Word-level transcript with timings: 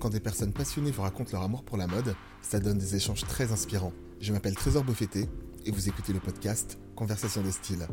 Quand 0.00 0.08
des 0.08 0.18
personnes 0.20 0.54
passionnées 0.54 0.92
vous 0.92 1.02
racontent 1.02 1.30
leur 1.32 1.42
amour 1.42 1.62
pour 1.62 1.76
la 1.76 1.86
mode, 1.86 2.14
ça 2.40 2.58
donne 2.58 2.78
des 2.78 2.96
échanges 2.96 3.20
très 3.20 3.52
inspirants. 3.52 3.92
Je 4.18 4.32
m'appelle 4.32 4.54
Trésor 4.54 4.82
Beaufetté 4.82 5.28
et 5.66 5.70
vous 5.70 5.90
écoutez 5.90 6.14
le 6.14 6.20
podcast 6.20 6.78
Conversation 6.96 7.42
des 7.42 7.52
styles. 7.52 7.86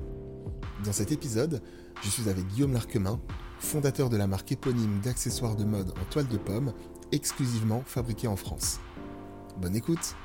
Dans 0.85 0.93
cet 0.93 1.12
épisode, 1.12 1.62
je 2.01 2.07
suis 2.07 2.29
avec 2.29 2.47
Guillaume 2.47 2.71
Larquemin, 2.71 3.20
fondateur 3.59 4.09
de 4.09 4.15
la 4.15 4.25
marque 4.25 4.49
éponyme 4.54 5.01
d'accessoires 5.01 5.57
de 5.57 5.65
mode 5.65 5.89
en 5.89 6.09
toile 6.09 6.29
de 6.29 6.38
pomme, 6.38 6.71
exclusivement 7.12 7.83
fabriquée 7.85 8.30
en 8.30 8.38
France. 8.38 8.80
Bonne 9.60 9.76
écoute 9.76 10.16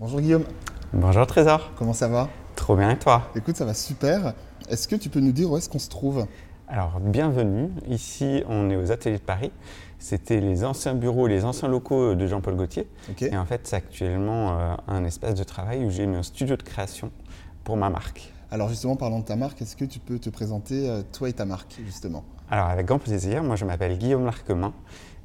Bonjour 0.00 0.20
Guillaume, 0.20 0.44
Bonjour 0.92 1.28
Trésor, 1.28 1.70
comment 1.76 1.92
ça 1.92 2.08
va? 2.08 2.28
Trop 2.56 2.76
bien 2.76 2.90
et 2.90 2.98
toi? 2.98 3.30
Écoute, 3.36 3.56
ça 3.56 3.64
va 3.64 3.74
super. 3.74 4.34
Est-ce 4.68 4.88
que 4.88 4.96
tu 4.96 5.10
peux 5.10 5.20
nous 5.20 5.32
dire 5.32 5.52
où 5.52 5.56
est-ce 5.56 5.68
qu'on 5.68 5.78
se 5.78 5.88
trouve? 5.88 6.26
Alors 6.66 6.98
bienvenue, 6.98 7.68
ici 7.88 8.42
on 8.48 8.70
est 8.70 8.76
aux 8.76 8.90
ateliers 8.90 9.18
de 9.18 9.22
Paris. 9.22 9.52
C'était 9.98 10.40
les 10.40 10.64
anciens 10.64 10.94
bureaux, 10.94 11.26
les 11.26 11.44
anciens 11.44 11.68
locaux 11.68 12.14
de 12.14 12.26
Jean-Paul 12.26 12.56
Gaultier. 12.56 12.88
Et 13.20 13.36
en 13.36 13.44
fait 13.44 13.60
c'est 13.64 13.76
actuellement 13.76 14.58
euh, 14.58 14.74
un 14.88 15.04
espace 15.04 15.34
de 15.34 15.44
travail 15.44 15.84
où 15.84 15.90
j'ai 15.90 16.06
mis 16.06 16.16
un 16.16 16.22
studio 16.22 16.56
de 16.56 16.62
création 16.62 17.10
pour 17.64 17.76
ma 17.76 17.90
marque. 17.90 18.32
Alors 18.50 18.70
justement, 18.70 18.96
parlant 18.96 19.18
de 19.18 19.24
ta 19.24 19.36
marque, 19.36 19.60
est-ce 19.60 19.76
que 19.76 19.84
tu 19.84 19.98
peux 19.98 20.18
te 20.18 20.30
présenter 20.30 20.88
euh, 20.88 21.02
toi 21.12 21.28
et 21.28 21.34
ta 21.34 21.44
marque 21.44 21.76
justement? 21.84 22.24
Alors 22.50 22.68
avec 22.68 22.86
grand 22.86 22.98
plaisir, 22.98 23.42
moi 23.42 23.56
je 23.56 23.66
m'appelle 23.66 23.98
Guillaume 23.98 24.24
Larquemin, 24.24 24.72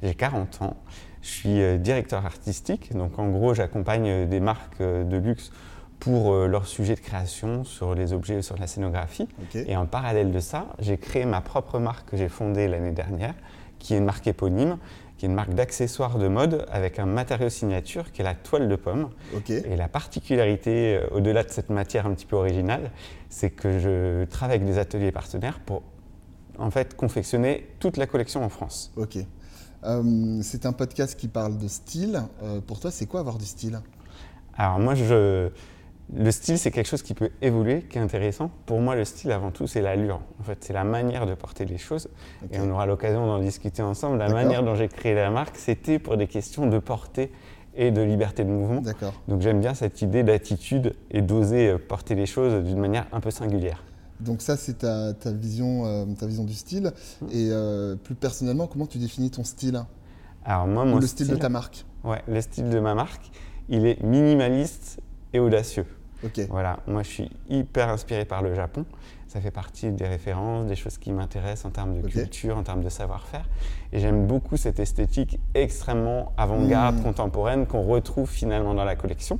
j'ai 0.02 0.14
40 0.14 0.60
ans, 0.60 0.76
je 1.22 1.28
suis 1.28 1.62
euh, 1.62 1.78
directeur 1.78 2.26
artistique, 2.26 2.94
donc 2.94 3.18
en 3.18 3.30
gros 3.30 3.54
j'accompagne 3.54 4.28
des 4.28 4.40
marques 4.40 4.82
de 4.82 5.16
luxe 5.16 5.52
pour 6.00 6.32
euh, 6.32 6.48
leur 6.48 6.66
sujet 6.66 6.94
de 6.94 7.00
création 7.00 7.62
sur 7.64 7.94
les 7.94 8.12
objets, 8.12 8.42
sur 8.42 8.56
la 8.58 8.66
scénographie. 8.66 9.28
Et 9.54 9.76
en 9.76 9.86
parallèle 9.86 10.32
de 10.32 10.40
ça, 10.40 10.66
j'ai 10.78 10.96
créé 10.96 11.24
ma 11.26 11.40
propre 11.40 11.78
marque 11.78 12.10
que 12.10 12.16
j'ai 12.16 12.28
fondée 12.28 12.66
l'année 12.66 12.92
dernière, 12.92 13.34
qui 13.78 13.94
est 13.94 13.98
une 13.98 14.04
marque 14.04 14.26
éponyme, 14.26 14.78
qui 15.16 15.26
est 15.26 15.28
une 15.28 15.34
marque 15.34 15.54
d'accessoires 15.54 16.18
de 16.18 16.28
mode 16.28 16.66
avec 16.70 16.98
un 16.98 17.04
matériau 17.04 17.50
signature 17.50 18.10
qui 18.10 18.22
est 18.22 18.24
la 18.24 18.34
toile 18.34 18.68
de 18.68 18.76
pomme. 18.76 19.10
Et 19.48 19.76
la 19.76 19.88
particularité, 19.88 20.96
euh, 20.96 21.06
au-delà 21.16 21.44
de 21.44 21.50
cette 21.50 21.68
matière 21.68 22.06
un 22.06 22.14
petit 22.14 22.26
peu 22.26 22.36
originale, 22.36 22.90
c'est 23.28 23.50
que 23.50 23.78
je 23.78 24.24
travaille 24.24 24.56
avec 24.56 24.66
des 24.66 24.78
ateliers 24.78 25.12
partenaires 25.12 25.60
pour 25.60 25.82
en 26.58 26.70
fait 26.70 26.96
confectionner 26.96 27.68
toute 27.78 27.98
la 27.98 28.06
collection 28.06 28.42
en 28.42 28.48
France. 28.48 28.92
Ok. 28.96 29.18
Euh, 29.84 30.40
c'est 30.42 30.64
un 30.64 30.72
podcast 30.72 31.18
qui 31.18 31.28
parle 31.28 31.58
de 31.58 31.68
style. 31.68 32.22
Euh, 32.42 32.60
pour 32.60 32.80
toi, 32.80 32.90
c'est 32.90 33.06
quoi 33.06 33.20
avoir 33.20 33.36
du 33.36 33.46
style? 33.46 33.80
Alors 34.56 34.78
moi, 34.78 34.94
je... 34.94 35.50
le 36.12 36.30
style, 36.30 36.58
c'est 36.58 36.70
quelque 36.70 36.88
chose 36.88 37.02
qui 37.02 37.14
peut 37.14 37.30
évoluer, 37.40 37.82
qui 37.82 37.98
est 37.98 38.00
intéressant. 38.00 38.50
Pour 38.66 38.80
moi, 38.80 38.96
le 38.96 39.04
style, 39.04 39.30
avant 39.30 39.50
tout, 39.50 39.66
c'est 39.66 39.80
l'allure. 39.80 40.20
En 40.40 40.42
fait, 40.42 40.58
c'est 40.60 40.72
la 40.72 40.84
manière 40.84 41.26
de 41.26 41.34
porter 41.34 41.64
les 41.64 41.78
choses. 41.78 42.08
Et 42.50 42.58
on 42.58 42.70
aura 42.70 42.86
l'occasion 42.86 43.26
d'en 43.26 43.38
discuter 43.38 43.82
ensemble. 43.82 44.18
La 44.18 44.28
manière 44.28 44.62
dont 44.62 44.74
j'ai 44.74 44.88
créé 44.88 45.14
la 45.14 45.30
marque, 45.30 45.56
c'était 45.56 45.98
pour 45.98 46.16
des 46.16 46.26
questions 46.26 46.66
de 46.66 46.78
portée 46.78 47.30
et 47.74 47.92
de 47.92 48.02
liberté 48.02 48.44
de 48.44 48.50
mouvement. 48.50 48.80
D'accord. 48.80 49.14
Donc 49.28 49.40
j'aime 49.40 49.60
bien 49.60 49.74
cette 49.74 50.02
idée 50.02 50.24
d'attitude 50.24 50.94
et 51.12 51.22
d'oser 51.22 51.68
euh, 51.68 51.78
porter 51.78 52.16
les 52.16 52.26
choses 52.26 52.64
d'une 52.64 52.80
manière 52.80 53.06
un 53.12 53.20
peu 53.20 53.30
singulière. 53.30 53.84
Donc 54.18 54.42
ça, 54.42 54.56
c'est 54.56 54.78
ta, 54.78 55.14
ta 55.14 55.30
vision, 55.30 55.86
euh, 55.86 56.04
ta 56.18 56.26
vision 56.26 56.44
du 56.44 56.54
style. 56.54 56.92
Et 57.30 57.48
euh, 57.50 57.94
plus 57.94 58.16
personnellement, 58.16 58.66
comment 58.66 58.86
tu 58.86 58.98
définis 58.98 59.30
ton 59.30 59.44
style? 59.44 59.80
Alors 60.44 60.66
moi, 60.66 60.82
Ou 60.82 60.88
mon 60.88 60.98
le 60.98 61.06
style, 61.06 61.28
de 61.28 61.36
ta 61.36 61.48
marque? 61.48 61.84
Ouais, 62.02 62.22
le 62.26 62.40
style 62.40 62.68
de 62.68 62.80
ma 62.80 62.94
marque, 62.94 63.30
il 63.68 63.86
est 63.86 64.02
minimaliste 64.02 65.00
et 65.32 65.38
audacieux. 65.38 65.86
Voilà, 66.50 66.80
moi 66.86 67.02
je 67.02 67.08
suis 67.08 67.30
hyper 67.48 67.88
inspiré 67.88 68.24
par 68.24 68.42
le 68.42 68.54
Japon. 68.54 68.84
Ça 69.26 69.40
fait 69.40 69.52
partie 69.52 69.90
des 69.92 70.06
références, 70.06 70.66
des 70.66 70.74
choses 70.74 70.98
qui 70.98 71.12
m'intéressent 71.12 71.66
en 71.66 71.70
termes 71.70 72.00
de 72.00 72.08
culture, 72.08 72.56
en 72.56 72.64
termes 72.64 72.82
de 72.82 72.88
savoir-faire. 72.88 73.48
Et 73.92 74.00
j'aime 74.00 74.26
beaucoup 74.26 74.56
cette 74.56 74.80
esthétique 74.80 75.38
extrêmement 75.54 76.32
avant-garde, 76.36 76.96
Mmh. 76.96 77.02
contemporaine 77.02 77.66
qu'on 77.66 77.82
retrouve 77.82 78.28
finalement 78.28 78.74
dans 78.74 78.84
la 78.84 78.96
collection. 78.96 79.38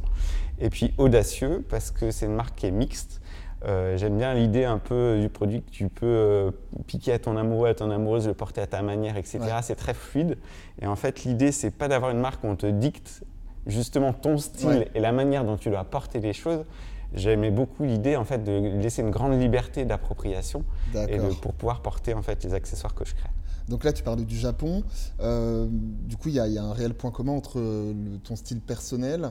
Et 0.61 0.71
puis 0.71 0.95
audacieux 0.99 1.65
parce 1.69 1.91
que 1.91 2.11
c'est 2.11 2.27
une 2.27 2.35
marque 2.35 2.55
qui 2.57 2.67
est 2.67 2.71
mixte. 2.71 3.21
Euh, 3.67 3.97
j'aime 3.99 4.17
bien 4.17 4.33
l'idée 4.33 4.65
un 4.65 4.79
peu 4.79 5.19
du 5.21 5.29
produit 5.29 5.63
que 5.63 5.71
tu 5.71 5.89
peux 5.89 6.07
euh, 6.07 6.51
piquer 6.87 7.13
à 7.13 7.19
ton 7.19 7.37
amoureux, 7.37 7.69
à 7.69 7.75
ton 7.75 7.91
amoureuse, 7.91 8.27
le 8.27 8.35
porter 8.35 8.61
à 8.61 8.67
ta 8.67 8.81
manière, 8.83 9.17
etc. 9.17 9.39
Ouais. 9.41 9.49
C'est 9.63 9.75
très 9.75 9.93
fluide. 9.93 10.39
Et 10.81 10.87
en 10.87 10.97
fait, 10.97 11.25
l'idée, 11.25 11.53
c'est 11.53 11.71
pas 11.71 11.89
d'avoir 11.89 12.11
une 12.11 12.21
marque 12.21 12.43
où 12.45 12.47
on 12.47 12.57
te 12.57 12.67
dicte 12.67 13.23
justement 13.71 14.13
ton 14.13 14.39
style 14.39 14.69
Ouais. 14.69 14.91
et 14.95 15.01
la 15.01 15.13
manière 15.13 15.45
dont 15.45 15.57
tu 15.57 15.71
dois 15.71 15.85
porter 15.85 16.21
les 16.21 16.33
choses. 16.33 16.65
J'aimais 17.13 17.51
beaucoup 17.51 17.83
l'idée 17.85 18.15
en 18.17 18.25
fait 18.25 18.45
de 18.45 18.53
laisser 18.81 19.03
une 19.03 19.11
grande 19.11 19.39
liberté 19.41 19.85
d'appropriation 19.85 20.65
et 21.09 21.19
de, 21.19 21.35
pour 21.41 21.55
pouvoir 21.55 21.83
porter 21.83 22.15
en 22.15 22.23
fait 22.23 22.45
les 22.45 22.55
accessoires 22.55 22.95
que 22.95 23.05
je 23.05 23.15
crée. 23.15 23.29
Donc 23.69 23.83
là, 23.85 23.93
tu 23.93 24.03
parlais 24.05 24.25
du 24.25 24.37
Japon. 24.37 24.83
Euh, 25.21 25.67
du 25.71 26.17
coup, 26.17 26.29
il 26.29 26.35
y, 26.35 26.41
a- 26.41 26.47
il 26.47 26.53
y 26.53 26.59
a 26.59 26.63
un 26.63 26.73
réel 26.73 26.95
point 26.95 27.11
commun 27.11 27.33
entre 27.33 27.59
le- 27.61 28.19
ton 28.19 28.37
style 28.37 28.61
personnel 28.61 29.31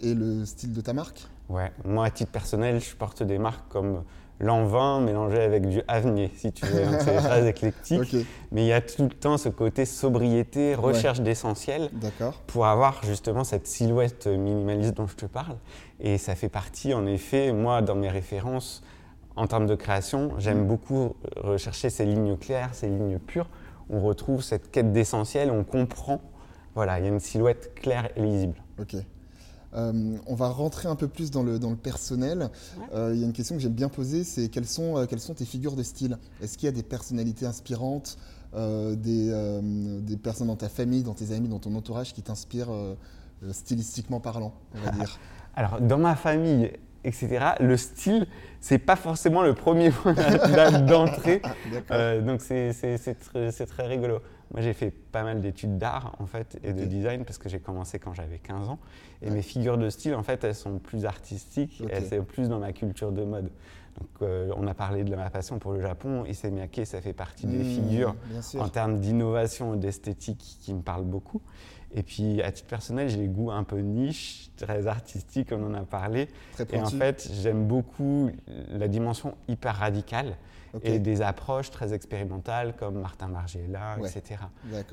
et 0.00 0.14
le 0.14 0.44
style 0.44 0.72
de 0.72 0.80
ta 0.80 0.92
marque? 0.92 1.24
Ouais, 1.48 1.70
moi 1.84 2.06
à 2.06 2.10
titre 2.10 2.30
personnel, 2.32 2.80
je 2.80 2.94
porte 2.96 3.22
des 3.22 3.38
marques 3.38 3.68
comme 3.68 4.02
l'an 4.40 4.64
20 4.64 5.00
mélangé 5.02 5.40
avec 5.40 5.68
du 5.68 5.82
avenir, 5.86 6.30
si 6.34 6.50
tu 6.52 6.66
veux. 6.66 6.84
Donc, 6.84 7.00
C'est 7.00 7.16
très 7.16 7.48
éclectique, 7.48 8.16
mais 8.50 8.64
il 8.64 8.66
y 8.66 8.72
a 8.72 8.80
tout 8.80 9.02
le 9.02 9.10
temps 9.10 9.38
ce 9.38 9.48
côté 9.48 9.84
sobriété, 9.84 10.74
recherche 10.74 11.20
d'essentiel. 11.20 11.90
Pour 12.46 12.66
avoir 12.66 13.04
justement 13.04 13.44
cette 13.44 13.66
silhouette 13.66 14.26
minimaliste 14.26 14.94
dont 14.94 15.06
je 15.06 15.16
te 15.16 15.26
parle. 15.26 15.56
Et 16.00 16.18
ça 16.18 16.34
fait 16.34 16.48
partie, 16.48 16.94
en 16.94 17.06
effet, 17.06 17.52
moi, 17.52 17.82
dans 17.82 17.94
mes 17.94 18.08
références, 18.08 18.82
en 19.36 19.46
termes 19.46 19.66
de 19.66 19.74
création, 19.74 20.32
j'aime 20.38 20.66
beaucoup 20.66 21.14
rechercher 21.36 21.90
ces 21.90 22.04
lignes 22.04 22.36
claires, 22.36 22.70
ces 22.72 22.88
lignes 22.88 23.18
pures. 23.18 23.48
On 23.88 24.00
retrouve 24.00 24.42
cette 24.42 24.70
quête 24.70 24.92
d'essentiel, 24.92 25.50
on 25.50 25.64
comprend. 25.64 26.20
Voilà, 26.74 26.98
il 26.98 27.04
y 27.04 27.08
a 27.08 27.10
une 27.10 27.20
silhouette 27.20 27.74
claire 27.74 28.08
et 28.16 28.22
lisible. 28.22 28.56
Ok. 28.78 28.96
Euh, 29.74 30.16
on 30.26 30.34
va 30.34 30.48
rentrer 30.48 30.88
un 30.88 30.96
peu 30.96 31.08
plus 31.08 31.30
dans 31.30 31.42
le, 31.42 31.58
dans 31.58 31.70
le 31.70 31.76
personnel. 31.76 32.50
Euh, 32.92 33.12
Il 33.14 33.20
y 33.20 33.22
a 33.22 33.26
une 33.26 33.32
question 33.32 33.54
que 33.54 33.62
j'aime 33.62 33.72
bien 33.72 33.88
poser, 33.88 34.24
c'est 34.24 34.48
quelles 34.48 34.66
sont, 34.66 34.96
euh, 34.96 35.06
quelles 35.06 35.20
sont 35.20 35.34
tes 35.34 35.44
figures 35.44 35.76
de 35.76 35.82
style? 35.82 36.18
Est-ce 36.42 36.58
qu'il 36.58 36.66
y 36.66 36.68
a 36.68 36.72
des 36.72 36.82
personnalités 36.82 37.46
inspirantes, 37.46 38.18
des, 38.52 39.60
des 40.02 40.16
personnes 40.16 40.48
dans 40.48 40.56
ta 40.56 40.68
famille, 40.68 41.04
dans 41.04 41.14
tes 41.14 41.32
amis, 41.32 41.48
dans 41.48 41.60
ton 41.60 41.74
entourage 41.76 42.12
qui 42.12 42.22
t'inspirent 42.22 42.96
stylistiquement 43.52 44.20
parlant, 44.20 44.54
on 44.74 44.80
va 44.80 44.90
dire? 44.90 45.18
Alors, 45.54 45.80
dans 45.80 45.98
ma 45.98 46.16
famille, 46.16 46.72
etc., 47.04 47.50
le 47.60 47.76
style, 47.76 48.26
c'est 48.60 48.78
pas 48.78 48.96
forcément 48.96 49.42
le 49.42 49.54
premier 49.54 49.90
point 50.02 50.14
d'entrée. 50.80 51.42
Donc 52.26 52.40
très, 52.40 52.72
c'est 52.72 53.66
très 53.66 53.86
rigolo. 53.86 54.20
Moi 54.52 54.62
j'ai 54.62 54.72
fait 54.72 54.90
pas 54.90 55.22
mal 55.22 55.40
d'études 55.40 55.78
d'art 55.78 56.16
en 56.18 56.26
fait 56.26 56.58
et 56.64 56.72
de 56.72 56.84
design 56.84 57.24
parce 57.24 57.38
que 57.38 57.48
j'ai 57.48 57.60
commencé 57.60 57.98
quand 58.00 58.14
j'avais 58.14 58.38
15 58.38 58.68
ans. 58.68 58.78
Et 59.22 59.26
Ouais. 59.28 59.34
mes 59.34 59.42
figures 59.42 59.78
de 59.78 59.88
style 59.90 60.14
en 60.14 60.22
fait 60.24 60.42
elles 60.42 60.54
sont 60.56 60.78
plus 60.78 61.04
artistiques, 61.04 61.82
elles 61.88 62.06
sont 62.06 62.24
plus 62.24 62.48
dans 62.48 62.58
ma 62.58 62.72
culture 62.72 63.12
de 63.12 63.22
mode. 63.22 63.50
Donc 63.98 64.08
euh, 64.22 64.52
on 64.56 64.66
a 64.66 64.74
parlé 64.74 65.04
de 65.04 65.14
ma 65.14 65.30
passion 65.30 65.58
pour 65.58 65.72
le 65.72 65.80
Japon, 65.80 66.24
Issey 66.24 66.52
ça 66.84 67.00
fait 67.00 67.12
partie 67.12 67.46
des 67.46 67.58
Mmh, 67.58 67.64
figures 67.64 68.16
en 68.58 68.68
termes 68.68 68.98
d'innovation 69.00 69.74
et 69.74 69.78
d'esthétique 69.78 70.58
qui 70.60 70.72
me 70.74 70.82
parlent 70.82 71.04
beaucoup. 71.04 71.42
Et 71.92 72.02
puis 72.02 72.40
à 72.42 72.52
titre 72.52 72.68
personnel 72.68 73.08
j'ai 73.08 73.16
des 73.18 73.28
goûts 73.28 73.50
un 73.50 73.64
peu 73.64 73.78
niche, 73.80 74.50
très 74.56 74.86
artistiques, 74.86 75.50
on 75.52 75.64
en 75.66 75.74
a 75.74 75.82
parlé. 75.82 76.28
Très 76.52 76.66
Et 76.72 76.80
en 76.80 76.86
fait 76.86 77.28
j'aime 77.32 77.66
beaucoup 77.66 78.30
la 78.68 78.86
dimension 78.88 79.34
hyper 79.48 79.76
radicale 79.76 80.36
et 80.84 81.00
des 81.00 81.20
approches 81.20 81.70
très 81.72 81.92
expérimentales 81.92 82.76
comme 82.76 83.00
Martin 83.00 83.26
Margiela, 83.28 83.96
Ouais. 83.98 84.08
etc. 84.08 84.40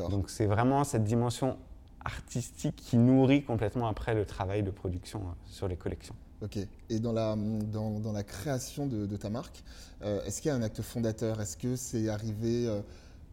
Donc 0.09 0.29
c'est 0.31 0.47
vraiment 0.47 0.83
cette 0.83 1.03
dimension 1.03 1.57
artistique 2.03 2.75
qui 2.77 2.97
nourrit 2.97 3.43
complètement 3.43 3.87
après 3.87 4.15
le 4.15 4.25
travail 4.25 4.63
de 4.63 4.71
production 4.71 5.19
euh, 5.19 5.31
sur 5.45 5.67
les 5.67 5.75
collections. 5.75 6.15
Ok. 6.41 6.57
Et 6.89 6.99
dans 6.99 7.13
la, 7.13 7.35
dans, 7.35 7.99
dans 7.99 8.11
la 8.11 8.23
création 8.23 8.85
de, 8.85 9.05
de 9.05 9.17
ta 9.17 9.29
marque, 9.29 9.63
euh, 10.03 10.23
est-ce 10.25 10.41
qu'il 10.41 10.49
y 10.49 10.51
a 10.51 10.55
un 10.55 10.61
acte 10.61 10.81
fondateur? 10.81 11.41
Est-ce 11.41 11.57
que 11.57 11.75
c'est 11.75 12.09
arrivé 12.09 12.67
euh, 12.67 12.81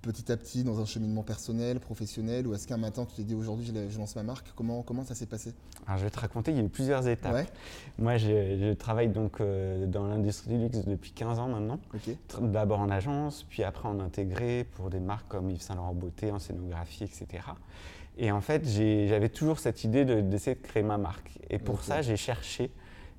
petit 0.01 0.31
à 0.33 0.37
petit 0.37 0.65
dans 0.65 0.81
un 0.81 0.87
cheminement 0.87 1.23
personnel, 1.23 1.81
professionnel, 1.81 2.47
ou 2.47 2.55
est-ce 2.55 2.67
qu'un 2.67 2.77
matin 2.79 3.05
tu 3.07 3.17
t'es 3.17 3.23
dit 3.25 3.35
aujourd'hui 3.35 3.67
je, 3.67 3.99
lance 3.99 4.17
ma 4.17 4.23
marque? 4.23 4.53
Comment, 4.57 4.83
comment 4.83 5.05
ça 5.05 5.15
s'est 5.15 5.27
passé? 5.27 5.53
Alors 5.87 5.99
je 5.99 6.05
vais 6.05 6.11
te 6.11 6.19
raconter, 6.21 6.51
il 6.53 6.57
y 6.57 6.61
a 6.61 6.63
eu 6.65 6.69
plusieurs 6.69 7.07
étapes. 7.07 7.35
Ouais. 7.35 7.47
Moi 7.99 8.17
je, 8.17 8.27
je 8.27 8.73
travaille 8.73 9.09
donc 9.09 9.41
euh, 9.41 9.87
dans 9.87 10.07
l'industrie 10.07 10.51
du 10.51 10.59
luxe 10.59 10.79
depuis 10.87 11.13
15 11.13 11.39
ans 11.39 11.49
maintenant. 11.49 11.79
Ok. 11.95 12.09
Tr- 12.29 12.51
D'abord 12.51 12.81
en 12.81 12.91
agence, 12.91 13.45
puis 13.49 13.63
après 13.65 13.89
en 13.89 14.01
intégré 14.01 14.65
pour 14.65 14.89
des 14.89 15.01
marques 15.01 15.29
comme 15.29 15.51
Yves 15.51 15.61
Saint 15.63 15.75
Laurent 15.75 15.95
Beauté, 15.95 16.31
en 16.31 16.39
scénographie, 16.39 17.05
etc. 17.05 17.45
Et 18.17 18.31
en 18.31 18.41
fait, 18.41 18.65
j'avais 18.67 19.29
toujours 19.29 19.59
cette 19.59 19.85
idée 19.85 20.05
de- 20.05 20.21
d'essayer 20.21 20.55
de, 20.57 20.63
créer 20.63 20.83
ma 20.83 20.97
marque. 20.99 21.39
Et 21.51 21.59
pour 21.59 21.83
ça, 21.83 22.01
j'ai 22.01 22.17
cherché 22.17 22.71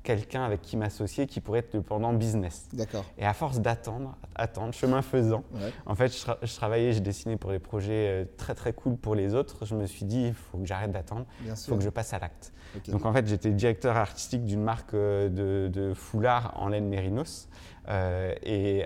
quelqu'un 0.05 0.43
avec 0.45 0.61
qui 0.61 0.77
m'associer 0.77 1.27
qui 1.27 1.41
pourrait 1.41 1.59
être 1.59 1.73
le 1.73 1.81
pendant 1.81 2.13
business. 2.13 2.69
D'accord. 2.71 3.03
Et 3.17 3.25
à 3.25 3.33
force 3.33 3.59
d'attendre, 3.59 4.15
attendre, 4.35 4.73
chemin 4.73 5.01
faisant, 5.01 5.43
Ouais. 5.53 5.73
en 5.85 5.95
fait, 5.95 6.07
je, 6.07 6.23
tra- 6.25 6.37
je 6.41 6.55
travaillais, 6.55 6.93
je 6.93 6.99
dessinais 6.99 7.35
pour 7.35 7.51
des 7.51 7.59
projets 7.59 8.07
euh, 8.23 8.25
très 8.37 8.55
très 8.55 8.71
cool 8.71 8.95
pour 8.95 9.15
les 9.15 9.33
autres. 9.33 9.65
Je 9.65 9.75
me 9.75 9.85
suis 9.87 10.05
dit, 10.05 10.27
il 10.27 10.33
faut 10.33 10.57
que 10.59 10.65
j'arrête 10.65 10.91
d'attendre, 10.91 11.25
il 11.43 11.53
faut 11.55 11.75
que 11.75 11.83
je 11.83 11.89
passe 11.89 12.13
à 12.13 12.19
l'acte. 12.19 12.53
Donc 12.89 13.05
en 13.05 13.11
fait, 13.11 13.27
j'étais 13.27 13.49
directeur 13.51 13.97
artistique 13.97 14.45
d'une 14.45 14.61
marque 14.63 14.93
euh, 14.93 15.27
de, 15.29 15.67
de 15.67 15.93
foulard 15.93 16.53
en 16.55 16.69
laine 16.69 16.87
mérinos. 16.87 17.49
Euh, 17.89 18.33
et 18.43 18.85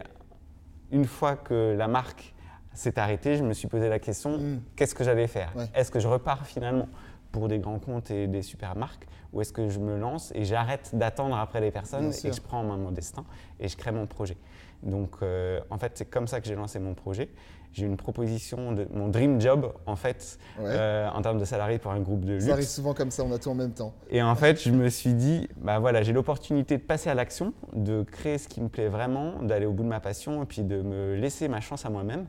une 0.91 1.05
fois 1.05 1.35
que 1.35 1.75
la 1.77 1.87
marque 1.87 2.33
s'est 2.73 2.97
arrêté, 2.97 3.35
je 3.35 3.43
me 3.43 3.53
suis 3.53 3.67
posé 3.67 3.89
la 3.89 3.99
question 3.99 4.37
Mm. 4.37 4.61
qu'est-ce 4.75 4.95
que 4.95 5.03
j'allais 5.03 5.27
faire? 5.27 5.51
Ouais. 5.55 5.65
Est-ce 5.75 5.91
que 5.91 5.99
je 5.99 6.07
repars 6.07 6.45
finalement? 6.45 6.87
Pour 7.31 7.47
des 7.47 7.59
grands 7.59 7.79
comptes 7.79 8.11
et 8.11 8.27
des 8.27 8.41
super 8.41 8.75
marques 8.75 9.07
ou 9.33 9.41
est-ce 9.41 9.53
que 9.53 9.69
je 9.69 9.79
me 9.79 9.97
lance 9.97 10.31
et 10.35 10.45
j'arrête 10.45 10.91
d'attendre 10.93 11.37
après 11.37 11.61
les 11.61 11.71
personnes 11.71 12.11
et 12.23 12.31
je 12.33 12.41
prends 12.41 12.61
en 12.61 12.63
main 12.63 12.77
mon 12.77 12.91
destin 12.91 13.23
et 13.59 13.67
je 13.67 13.77
crée 13.77 13.91
mon 13.91 14.07
projet 14.07 14.37
Donc 14.81 15.17
euh, 15.21 15.59
en 15.69 15.77
fait, 15.77 15.91
c'est 15.95 16.09
comme 16.09 16.27
ça 16.27 16.41
que 16.41 16.47
j'ai 16.47 16.55
lancé 16.55 16.79
mon 16.79 16.93
projet. 16.93 17.29
J'ai 17.71 17.85
une 17.85 17.97
proposition 17.97 18.71
de 18.71 18.87
mon 18.91 19.09
dream 19.09 19.39
job 19.39 19.71
en 19.85 19.95
fait 19.95 20.39
Ouais. 20.57 20.65
euh, 20.69 21.07
en 21.11 21.21
termes 21.21 21.37
de 21.37 21.45
salarié 21.45 21.77
pour 21.77 21.91
un 21.91 21.99
groupe 21.99 22.25
de 22.25 22.33
luxe. 22.33 22.45
Ça 22.47 22.53
arrive 22.53 22.65
souvent 22.65 22.95
comme 22.95 23.11
ça, 23.11 23.23
on 23.23 23.31
a 23.31 23.37
tout 23.37 23.49
en 23.49 23.53
même 23.55 23.73
temps. 23.73 23.93
Et 24.09 24.23
en 24.23 24.33
fait, 24.33 24.59
je 24.59 24.71
me 24.71 24.89
suis 24.89 25.13
dit, 25.13 25.47
bah 25.57 25.77
voilà, 25.77 26.01
j'ai 26.01 26.11
l'opportunité 26.11 26.77
de 26.77 26.81
passer 26.81 27.11
à 27.11 27.13
l'action, 27.13 27.53
de 27.73 28.01
créer 28.01 28.39
ce 28.39 28.47
qui 28.47 28.59
me 28.61 28.69
plaît 28.69 28.87
vraiment, 28.87 29.43
d'aller 29.43 29.67
au 29.67 29.71
bout 29.71 29.83
de 29.83 29.87
ma 29.89 29.99
passion 29.99 30.41
et 30.41 30.45
puis 30.47 30.63
de 30.63 30.81
me 30.81 31.13
laisser 31.13 31.47
ma 31.47 31.61
chance 31.61 31.85
à 31.85 31.91
moi-même. 31.91 32.25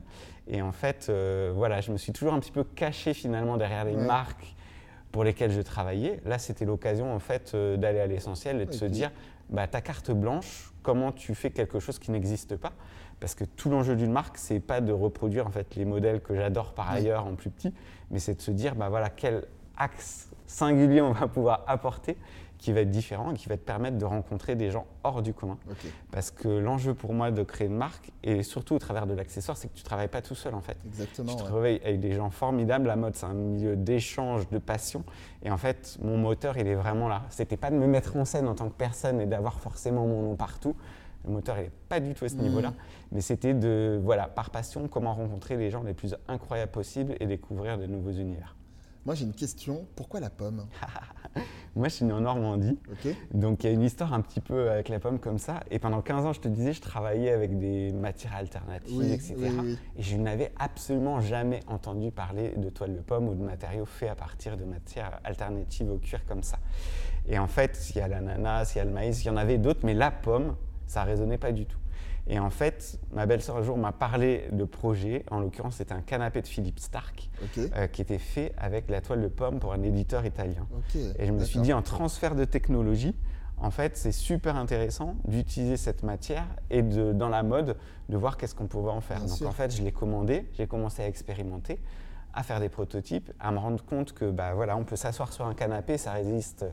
Et 0.47 0.61
en 0.61 0.73
fait, 0.73 1.07
euh, 1.09 1.53
voilà, 1.57 1.81
je 1.81 1.91
me 1.91 1.97
suis 1.97 2.13
toujours 2.13 2.35
un 2.35 2.41
petit 2.41 2.53
peu 2.53 2.65
caché 2.65 3.15
finalement 3.15 3.57
derrière 3.57 3.87
les 3.87 3.95
Ouais. 3.97 4.05
marques 4.05 4.55
pour 5.13 5.25
lesquelles 5.25 5.51
je 5.51 5.61
travaillais. 5.61 6.21
Là, 6.25 6.39
c'était 6.39 6.65
l'occasion 6.65 7.15
en 7.15 7.19
fait 7.19 7.53
euh, 7.55 7.77
d'aller 7.77 8.01
à 8.01 8.07
l'essentiel 8.07 8.61
et 8.61 8.67
de 8.67 8.73
se 8.73 8.85
dire, 8.85 9.11
bah, 9.49 9.67
ta 9.67 9.81
carte 9.81 10.11
blanche, 10.11 10.73
comment 10.83 11.13
tu 11.13 11.35
fais 11.35 11.51
quelque 11.51 11.81
chose 11.81 11.99
qui 11.99 12.11
n'existe 12.11 12.57
pas? 12.57 12.73
Parce 13.19 13.35
que 13.35 13.45
tout 13.45 13.69
l'enjeu 13.69 13.97
d'une 13.97 14.13
marque, 14.13 14.39
c'est 14.39 14.61
pas 14.61 14.81
de 14.81 14.93
reproduire 14.93 15.47
en 15.47 15.51
fait 15.51 15.75
les 15.77 15.85
modèles 15.85 16.21
que 16.21 16.35
j'adore 16.35 16.73
par 16.73 16.91
ailleurs 16.91 17.27
en 17.27 17.35
plus 17.35 17.51
petit, 17.51 17.75
mais 18.11 18.19
c'est 18.19 18.35
de 18.35 18.41
se 18.41 18.51
dire 18.51 18.75
bah 18.75 18.89
voilà 18.89 19.11
quel 19.11 19.45
axe 19.77 20.31
singulier 20.47 21.03
on 21.03 21.13
va 21.13 21.29
pouvoir 21.29 21.65
apporter 21.67 22.17
qui 22.61 22.73
va 22.73 22.81
être 22.83 22.91
différent 22.91 23.31
et 23.33 23.35
qui 23.35 23.49
va 23.49 23.57
te 23.57 23.63
permettre 23.63 23.97
de 23.97 24.05
rencontrer 24.05 24.55
des 24.55 24.71
gens 24.71 24.87
hors 25.03 25.23
du 25.23 25.33
commun. 25.33 25.57
Parce 26.13 26.31
que 26.31 26.47
l'enjeu 26.47 26.93
pour 26.95 27.15
moi 27.15 27.31
de 27.31 27.43
créer 27.43 27.67
une 27.69 27.77
marque, 27.77 28.13
et 28.23 28.43
surtout 28.43 28.75
au 28.75 28.79
travers 28.79 29.07
de 29.07 29.15
l'accessoire, 29.15 29.57
c'est 29.57 29.69
que 29.69 29.75
tu 29.75 29.81
ne 29.81 29.87
travailles 29.87 30.09
pas 30.09 30.21
tout 30.21 30.35
seul 30.35 30.55
en 30.55 30.61
fait. 30.61 30.77
exactement. 30.87 31.35
Tu 31.35 31.43
ouais. 31.43 31.49
travailles 31.49 31.81
avec 31.85 32.01
des 32.01 32.13
gens 32.13 32.29
formidables. 32.31 32.87
La 32.87 32.97
mode, 32.97 33.17
c'est 33.17 33.27
un 33.27 33.33
milieu 33.33 33.77
d'échange, 33.77 34.49
de 34.51 34.59
passion. 34.59 35.05
Et 35.43 35.51
en 35.51 35.57
fait, 35.57 35.97
mon 36.03 36.19
moteur, 36.19 36.59
il 36.59 36.67
est 36.67 36.75
vraiment 36.75 37.09
là. 37.09 37.23
C'était 37.31 37.57
pas 37.57 37.71
de 37.71 37.77
me 37.77 37.87
mettre 37.87 38.17
en 38.17 38.25
scène 38.27 38.47
en 38.47 38.55
tant 38.55 38.69
que 38.69 38.75
personne 38.77 39.21
et 39.23 39.27
d'avoir 39.27 39.59
forcément 39.59 40.07
mon 40.07 40.23
nom 40.23 40.37
partout. 40.37 40.77
Le 41.25 41.33
moteur, 41.33 41.57
il 41.59 41.65
n'est 41.65 41.73
pas 41.89 42.01
du 42.01 42.13
tout 42.15 42.27
à 42.27 42.29
ce 42.29 42.37
Mhm. 42.37 42.43
niveau-là. 42.43 42.73
Mais 43.13 43.21
c'était 43.23 43.55
de, 43.55 43.99
voilà, 44.03 44.27
par 44.27 44.51
passion, 44.51 44.87
comment 44.89 45.15
rencontrer 45.15 45.57
les 45.57 45.71
gens 45.71 45.83
les 45.83 45.95
plus 45.95 46.15
incroyables 46.29 46.73
possibles 46.73 47.15
et 47.21 47.27
découvrir 47.27 47.79
de 47.79 47.87
nouveaux 47.87 48.13
univers. 48.13 48.55
Moi 49.07 49.15
j'ai 49.15 49.25
une 49.25 49.35
question, 49.35 49.87
pourquoi 49.97 50.21
la 50.21 50.31
pomme? 50.31 50.67
Moi, 51.77 51.89
je 51.89 51.95
suis 51.95 52.05
né 52.05 52.13
en 52.13 52.21
Normandie. 52.21 52.79
Donc 53.33 53.63
il 53.63 53.67
y 53.69 53.71
a 53.71 53.73
une 53.73 53.83
histoire 53.83 54.13
un 54.13 54.21
petit 54.21 54.41
peu 54.41 54.71
avec 54.71 54.89
la 54.89 54.99
pomme 54.99 55.21
comme 55.21 55.39
ça. 55.39 55.61
Et 55.71 55.79
pendant 55.79 56.03
15 56.03 56.27
ans, 56.27 56.33
je 56.33 56.41
te 56.41 56.49
disais, 56.49 56.73
je 56.73 56.81
travaillais 56.81 57.31
avec 57.31 57.59
des 57.59 57.93
matières 57.93 58.35
alternatives, 58.35 58.97
oui, 58.99 59.13
etc. 59.13 59.35
oui, 59.39 59.49
oui. 59.63 59.79
Et 59.97 60.03
je 60.03 60.17
n'avais 60.17 60.53
absolument 60.59 61.21
jamais 61.21 61.61
entendu 61.69 62.11
parler 62.11 62.55
de 62.57 62.69
toile 62.71 62.95
de 62.95 63.01
pomme 63.01 63.29
ou 63.29 63.35
de 63.35 63.43
matériaux 63.43 63.87
faits 63.87 64.11
à 64.11 64.15
partir 64.17 64.57
de 64.57 64.65
matières 64.65 65.21
alternatives 65.23 65.91
au 65.91 65.99
cuir 65.99 66.25
comme 66.27 66.43
ça. 66.43 66.59
Et 67.29 67.39
en 67.39 67.47
fait, 67.47 67.91
il 67.91 67.99
y 67.99 68.01
a 68.01 68.09
l'ananas, 68.09 68.73
il 68.75 68.79
y 68.79 68.81
a 68.81 68.85
le 68.85 68.91
maïs, 68.91 69.23
il 69.23 69.29
y 69.29 69.31
en 69.31 69.37
avait 69.37 69.59
d'autres, 69.59 69.81
mais 69.85 69.95
la 69.95 70.11
pomme, 70.11 70.57
ça 70.87 71.05
résonnait 71.05 71.39
pas 71.39 71.53
du 71.53 71.67
tout. 71.67 71.79
Et 72.27 72.39
en 72.39 72.51
fait, 72.51 72.99
ma 73.13 73.27
belle-sœur 73.27 73.57
un 73.57 73.63
jour 73.63 73.77
m'a 73.77 73.93
parlé 73.93 74.49
de 74.53 74.65
projet. 74.65 75.25
En 75.31 75.41
l'occurrence, 75.41 75.77
c'était 75.77 75.95
un 75.95 76.01
canapé 76.03 76.43
de 76.43 76.47
Philippe 76.47 76.79
Stark 76.79 77.29
euh, 77.77 77.87
qui 77.89 78.03
était 78.03 78.19
fait 78.19 78.53
avec 78.57 78.89
la 78.89 79.01
toile 79.01 79.23
de 79.23 79.29
pomme 79.29 79.59
pour 79.59 79.73
un 79.73 79.83
éditeur 79.83 80.25
italien. 80.25 80.67
Et 81.19 81.27
je 81.27 81.33
me 81.33 81.45
suis 81.45 81.61
dit, 81.61 81.73
en 81.73 81.83
transfert 81.83 82.35
de 82.35 82.45
technologie, 82.45 83.15
en 83.63 83.71
fait, 83.71 83.97
c'est 83.97 84.13
super 84.13 84.57
intéressant 84.57 85.17
d'utiliser 85.27 85.77
cette 85.77 86.03
matière 86.03 86.47
et 86.71 86.83
de, 86.83 87.13
dans 87.13 87.29
la 87.29 87.43
mode, 87.43 87.77
de 88.09 88.17
voir 88.17 88.37
qu'est-ce 88.37 88.55
qu'on 88.55 88.67
pouvait 88.69 88.91
en 88.91 89.01
faire. 89.03 89.19
Bien 89.19 89.27
Donc 89.27 89.37
sûr. 89.37 89.49
en 89.49 89.53
fait, 89.53 89.75
je 89.75 89.83
l'ai 89.83 89.93
commandé, 89.93 90.47
j'ai 90.57 90.67
commencé 90.67 91.03
à 91.03 91.07
expérimenter, 91.09 91.79
à 92.33 92.43
faire 92.43 92.61
des 92.61 92.69
prototypes, 92.71 93.31
à 93.39 93.51
me 93.53 93.59
rendre 93.59 93.85
compte 93.85 94.13
que 94.15 94.31
bah, 94.31 94.55
voilà, 94.55 94.77
on 94.77 94.85
peut 94.85 94.97
s'asseoir 94.97 95.33
sur 95.33 95.47
un 95.47 95.55
canapé, 95.55 95.99
ça 95.99 96.13
résiste, 96.13 96.65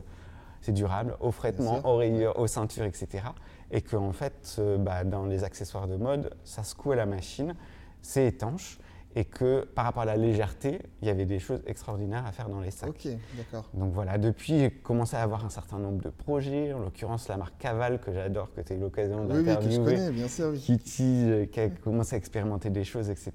c'est 0.60 0.72
durable, 0.72 1.16
au 1.20 1.30
frettement, 1.30 1.80
aux 1.86 1.96
rayures, 1.96 2.38
aux 2.38 2.46
ceintures, 2.46 2.84
etc. 2.84 3.24
Et 3.70 3.82
qu'en 3.82 4.12
fait, 4.12 4.56
euh, 4.58 4.78
bah, 4.78 5.04
dans 5.04 5.26
les 5.26 5.44
accessoires 5.44 5.86
de 5.88 5.96
mode, 5.96 6.30
ça 6.44 6.62
secoue 6.62 6.92
à 6.92 6.96
la 6.96 7.06
machine, 7.06 7.54
c'est 8.02 8.26
étanche. 8.26 8.78
Et 9.16 9.24
que 9.24 9.64
par 9.74 9.86
rapport 9.86 10.02
à 10.02 10.06
la 10.06 10.16
légèreté, 10.16 10.80
il 11.00 11.08
y 11.08 11.10
avait 11.10 11.24
des 11.24 11.38
choses 11.38 11.62
extraordinaires 11.66 12.24
à 12.26 12.30
faire 12.30 12.50
dans 12.50 12.60
les 12.60 12.70
sacs. 12.70 12.90
Ok, 12.90 13.08
d'accord. 13.36 13.68
Donc 13.72 13.92
voilà, 13.92 14.18
depuis, 14.18 14.58
j'ai 14.60 14.70
commencé 14.70 15.16
à 15.16 15.22
avoir 15.22 15.44
un 15.44 15.48
certain 15.48 15.78
nombre 15.78 16.02
de 16.02 16.10
projets, 16.10 16.74
en 16.74 16.78
l'occurrence 16.78 17.26
la 17.26 17.38
marque 17.38 17.56
Caval, 17.58 18.00
que 18.00 18.12
j'adore, 18.12 18.52
que 18.54 18.60
tu 18.60 18.74
as 18.74 18.76
eu 18.76 18.80
l'occasion 18.80 19.22
Oui, 19.22 19.28
oui, 19.28 19.32
que 19.32 19.38
je 19.38 19.44
d'interviewer, 19.46 19.94
connais, 19.94 20.10
bien 20.12 20.28
sûr, 20.28 20.50
oui. 20.50 20.60
Kitty, 20.60 21.02
euh, 21.24 21.46
qui 21.46 21.58
a 21.58 21.68
commencé 21.70 22.14
à 22.14 22.18
expérimenter 22.18 22.68
des 22.70 22.84
choses, 22.84 23.08
etc. 23.08 23.32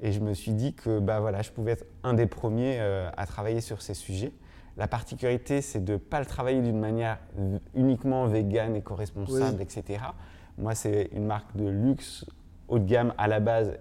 Et 0.00 0.10
je 0.10 0.20
me 0.20 0.32
suis 0.34 0.52
dit 0.52 0.72
que 0.74 0.98
bah, 0.98 1.20
voilà, 1.20 1.42
je 1.42 1.50
pouvais 1.50 1.72
être 1.72 1.84
un 2.02 2.14
des 2.14 2.26
premiers 2.26 2.78
euh, 2.80 3.08
à 3.16 3.26
travailler 3.26 3.60
sur 3.60 3.82
ces 3.82 3.94
sujets. 3.94 4.32
La 4.76 4.88
particularité, 4.88 5.62
c'est 5.62 5.84
de 5.84 5.92
ne 5.94 5.98
pas 5.98 6.18
le 6.20 6.26
travailler 6.26 6.60
d'une 6.60 6.78
manière 6.80 7.18
uniquement 7.74 8.26
végane, 8.26 8.74
éco-responsable, 8.76 9.56
Oui. 9.58 9.62
etc. 9.62 10.02
Moi, 10.58 10.74
c'est 10.74 11.10
une 11.12 11.26
marque 11.26 11.56
de 11.56 11.68
luxe 11.68 12.24
haut 12.68 12.78
de 12.78 12.84
gamme 12.84 13.14
à 13.18 13.28
la 13.28 13.40
base 13.40 13.78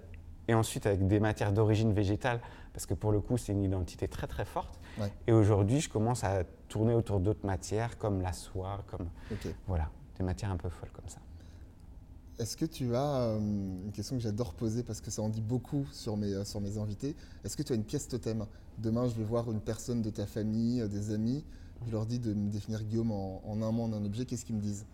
et 0.47 0.53
ensuite 0.53 0.85
avec 0.85 1.07
des 1.07 1.19
matières 1.19 1.51
d'origine 1.51 1.93
végétale, 1.93 2.39
parce 2.73 2.85
que 2.85 2.93
pour 2.93 3.11
le 3.11 3.21
coup, 3.21 3.37
c'est 3.37 3.53
une 3.53 3.63
identité 3.63 4.07
très 4.07 4.27
très 4.27 4.45
forte. 4.45 4.79
Ouais. 4.99 5.11
Et 5.27 5.31
aujourd'hui, 5.31 5.79
je 5.79 5.89
commence 5.89 6.23
à 6.23 6.43
tourner 6.67 6.93
autour 6.93 7.19
d'autres 7.19 7.45
matières 7.45 7.97
comme 7.97 8.21
la 8.21 8.33
soie, 8.33 8.83
comme 8.87 9.07
voilà, 9.67 9.89
des 10.17 10.23
matières 10.23 10.51
un 10.51 10.57
peu 10.57 10.69
folles 10.69 10.91
comme 10.91 11.07
ça. 11.07 11.19
Est-ce 12.39 12.57
que 12.57 12.65
tu 12.65 12.95
as 12.95 13.21
euh, 13.21 13.37
une 13.39 13.91
question 13.91 14.15
que 14.15 14.23
j'adore 14.23 14.53
poser 14.55 14.81
parce 14.83 15.01
que 15.01 15.11
ça 15.11 15.21
en 15.21 15.29
dit 15.29 15.41
beaucoup 15.41 15.85
sur 15.91 16.17
mes, 16.17 16.33
euh, 16.33 16.43
sur 16.43 16.61
mes 16.61 16.77
invités 16.77 17.15
Est-ce 17.45 17.55
que 17.55 17.61
tu 17.61 17.73
as 17.73 17.75
une 17.75 17.83
pièce 17.83 18.07
totem? 18.07 18.45
Demain, 18.79 19.07
je 19.07 19.13
vais 19.13 19.23
voir 19.23 19.51
une 19.51 19.61
personne 19.61 20.01
de 20.01 20.09
ta 20.09 20.25
famille, 20.25 20.81
euh, 20.81 20.87
des 20.87 21.11
amis. 21.11 21.45
Je 21.85 21.91
leur 21.91 22.07
dis 22.07 22.17
de 22.17 22.33
me 22.33 22.49
définir 22.49 22.83
Guillaume 22.83 23.11
en, 23.11 23.41
en 23.45 23.61
un 23.61 23.71
mot, 23.71 23.83
en 23.83 23.93
un 23.93 24.03
objet. 24.03 24.25
Qu'est-ce 24.25 24.45
qu'ils 24.45 24.55
me 24.55 24.61
disent? 24.61 24.85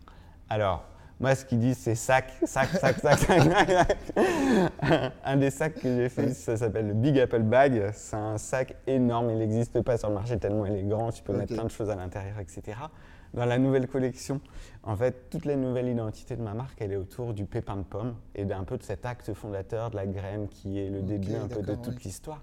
Alors, 0.49 0.83
moi, 1.19 1.35
ce 1.35 1.43
qu'ils 1.45 1.59
disent, 1.59 1.77
c'est 1.77 1.95
sac, 1.95 2.33
sac, 2.45 2.69
sac, 2.69 2.97
sac, 2.99 3.19
sac. 3.19 3.97
un 5.23 5.37
des 5.37 5.51
sacs 5.51 5.75
que 5.75 5.95
j'ai 5.95 6.09
fait, 6.09 6.33
ça 6.33 6.57
s'appelle 6.57 6.87
le 6.87 6.93
Big 6.93 7.19
Apple 7.19 7.43
Bag. 7.43 7.91
C'est 7.93 8.15
un 8.15 8.37
sac 8.37 8.75
énorme, 8.87 9.29
il 9.31 9.37
n'existe 9.37 9.81
pas 9.81 9.97
sur 9.97 10.07
le 10.07 10.15
marché 10.15 10.37
tellement 10.39 10.65
il 10.65 10.75
est 10.75 10.83
grand, 10.83 11.11
tu 11.11 11.21
peux 11.21 11.33
mettre 11.33 11.53
plein 11.53 11.65
de 11.65 11.71
choses 11.71 11.89
à 11.89 11.95
l'intérieur, 11.95 12.39
etc. 12.39 12.77
Dans 13.33 13.45
la 13.45 13.57
nouvelle 13.57 13.87
collection, 13.87 14.41
en 14.83 14.95
fait, 14.95 15.29
toute 15.29 15.45
la 15.45 15.55
nouvelle 15.55 15.87
identité 15.87 16.35
de 16.35 16.41
ma 16.41 16.53
marque, 16.53 16.81
elle 16.81 16.91
est 16.91 16.97
autour 16.97 17.33
du 17.33 17.45
pépin 17.45 17.77
de 17.77 17.83
pomme 17.83 18.15
et 18.35 18.45
d'un 18.45 18.63
peu 18.63 18.77
de 18.77 18.83
cet 18.83 19.05
acte 19.05 19.33
fondateur 19.33 19.91
de 19.91 19.95
la 19.95 20.07
graine 20.07 20.47
qui 20.47 20.79
est 20.79 20.89
le 20.89 21.01
début 21.01 21.35
un 21.35 21.47
peu 21.47 21.61
de 21.61 21.75
toute 21.75 21.95
ouais. 21.95 22.01
l'histoire. 22.05 22.41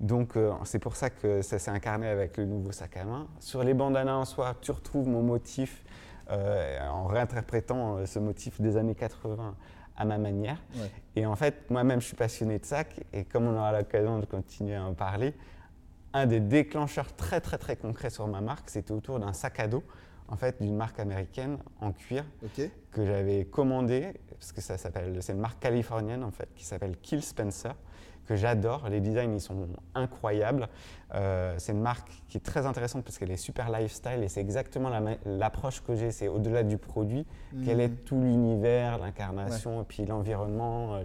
Donc, 0.00 0.36
euh, 0.36 0.52
c'est 0.64 0.78
pour 0.78 0.96
ça 0.96 1.08
que 1.08 1.40
ça 1.40 1.58
s'est 1.58 1.70
incarné 1.70 2.06
avec 2.06 2.36
le 2.36 2.44
nouveau 2.44 2.70
sac 2.72 2.96
à 2.98 3.04
main. 3.04 3.26
Sur 3.40 3.64
les 3.64 3.72
bandanas 3.72 4.16
en 4.16 4.24
soi, 4.24 4.54
tu 4.60 4.70
retrouves 4.70 5.08
mon 5.08 5.22
motif 5.22 5.84
euh, 6.30 6.86
en 6.88 7.06
réinterprétant 7.06 7.96
euh, 7.96 8.06
ce 8.06 8.18
motif 8.18 8.60
des 8.60 8.76
années 8.76 8.94
80 8.94 9.54
à 9.96 10.04
ma 10.04 10.18
manière. 10.18 10.58
Ouais. 10.74 10.90
Et 11.14 11.24
en 11.24 11.34
fait, 11.34 11.70
moi-même, 11.70 12.00
je 12.02 12.08
suis 12.08 12.16
passionné 12.16 12.58
de 12.58 12.66
sacs. 12.66 13.00
Et 13.14 13.24
comme 13.24 13.46
on 13.46 13.56
aura 13.56 13.72
l'occasion 13.72 14.18
de 14.18 14.26
continuer 14.26 14.74
à 14.74 14.84
en 14.84 14.92
parler, 14.92 15.34
un 16.12 16.26
des 16.26 16.40
déclencheurs 16.40 17.14
très, 17.14 17.40
très, 17.40 17.56
très 17.56 17.76
concrets 17.76 18.10
sur 18.10 18.26
ma 18.26 18.40
marque, 18.40 18.68
c'était 18.68 18.92
autour 18.92 19.18
d'un 19.18 19.32
sac 19.32 19.60
à 19.60 19.68
dos, 19.68 19.82
en 20.28 20.36
fait, 20.36 20.60
d'une 20.62 20.76
marque 20.76 20.98
américaine 21.00 21.58
en 21.80 21.92
cuir 21.92 22.24
que 22.92 23.04
j'avais 23.06 23.44
commandé, 23.44 24.12
parce 24.38 24.52
que 24.52 24.60
ça 24.60 24.76
s'appelle, 24.78 25.16
c'est 25.22 25.32
une 25.32 25.40
marque 25.40 25.60
californienne 25.60 26.24
en 26.24 26.30
fait, 26.30 26.48
qui 26.54 26.64
s'appelle 26.64 26.96
Kill 26.98 27.22
Spencer, 27.22 27.74
que 28.26 28.34
j'adore. 28.34 28.88
Les 28.88 29.00
designs, 29.00 29.32
ils 29.34 29.40
sont 29.40 29.68
incroyables. 29.94 30.68
Euh, 31.14 31.54
c'est 31.58 31.70
une 31.72 31.80
marque 31.80 32.08
qui 32.28 32.38
est 32.38 32.40
très 32.40 32.66
intéressante 32.66 33.04
parce 33.04 33.18
qu'elle 33.18 33.30
est 33.30 33.36
super 33.36 33.70
lifestyle 33.70 34.20
et 34.24 34.28
c'est 34.28 34.40
exactement 34.40 34.88
la 34.88 35.00
l'approche 35.24 35.80
que 35.82 35.94
j'ai. 35.94 36.10
C'est 36.10 36.26
au-delà 36.26 36.64
du 36.64 36.76
produit, 36.76 37.24
quel 37.64 37.80
est 37.80 37.88
Mhm. 37.88 37.96
tout 37.98 38.20
l'univers, 38.20 38.98
l'incarnation 38.98 39.82
et 39.82 39.84
puis 39.84 40.04
l'environnement 40.06 40.96
euh, 40.96 41.02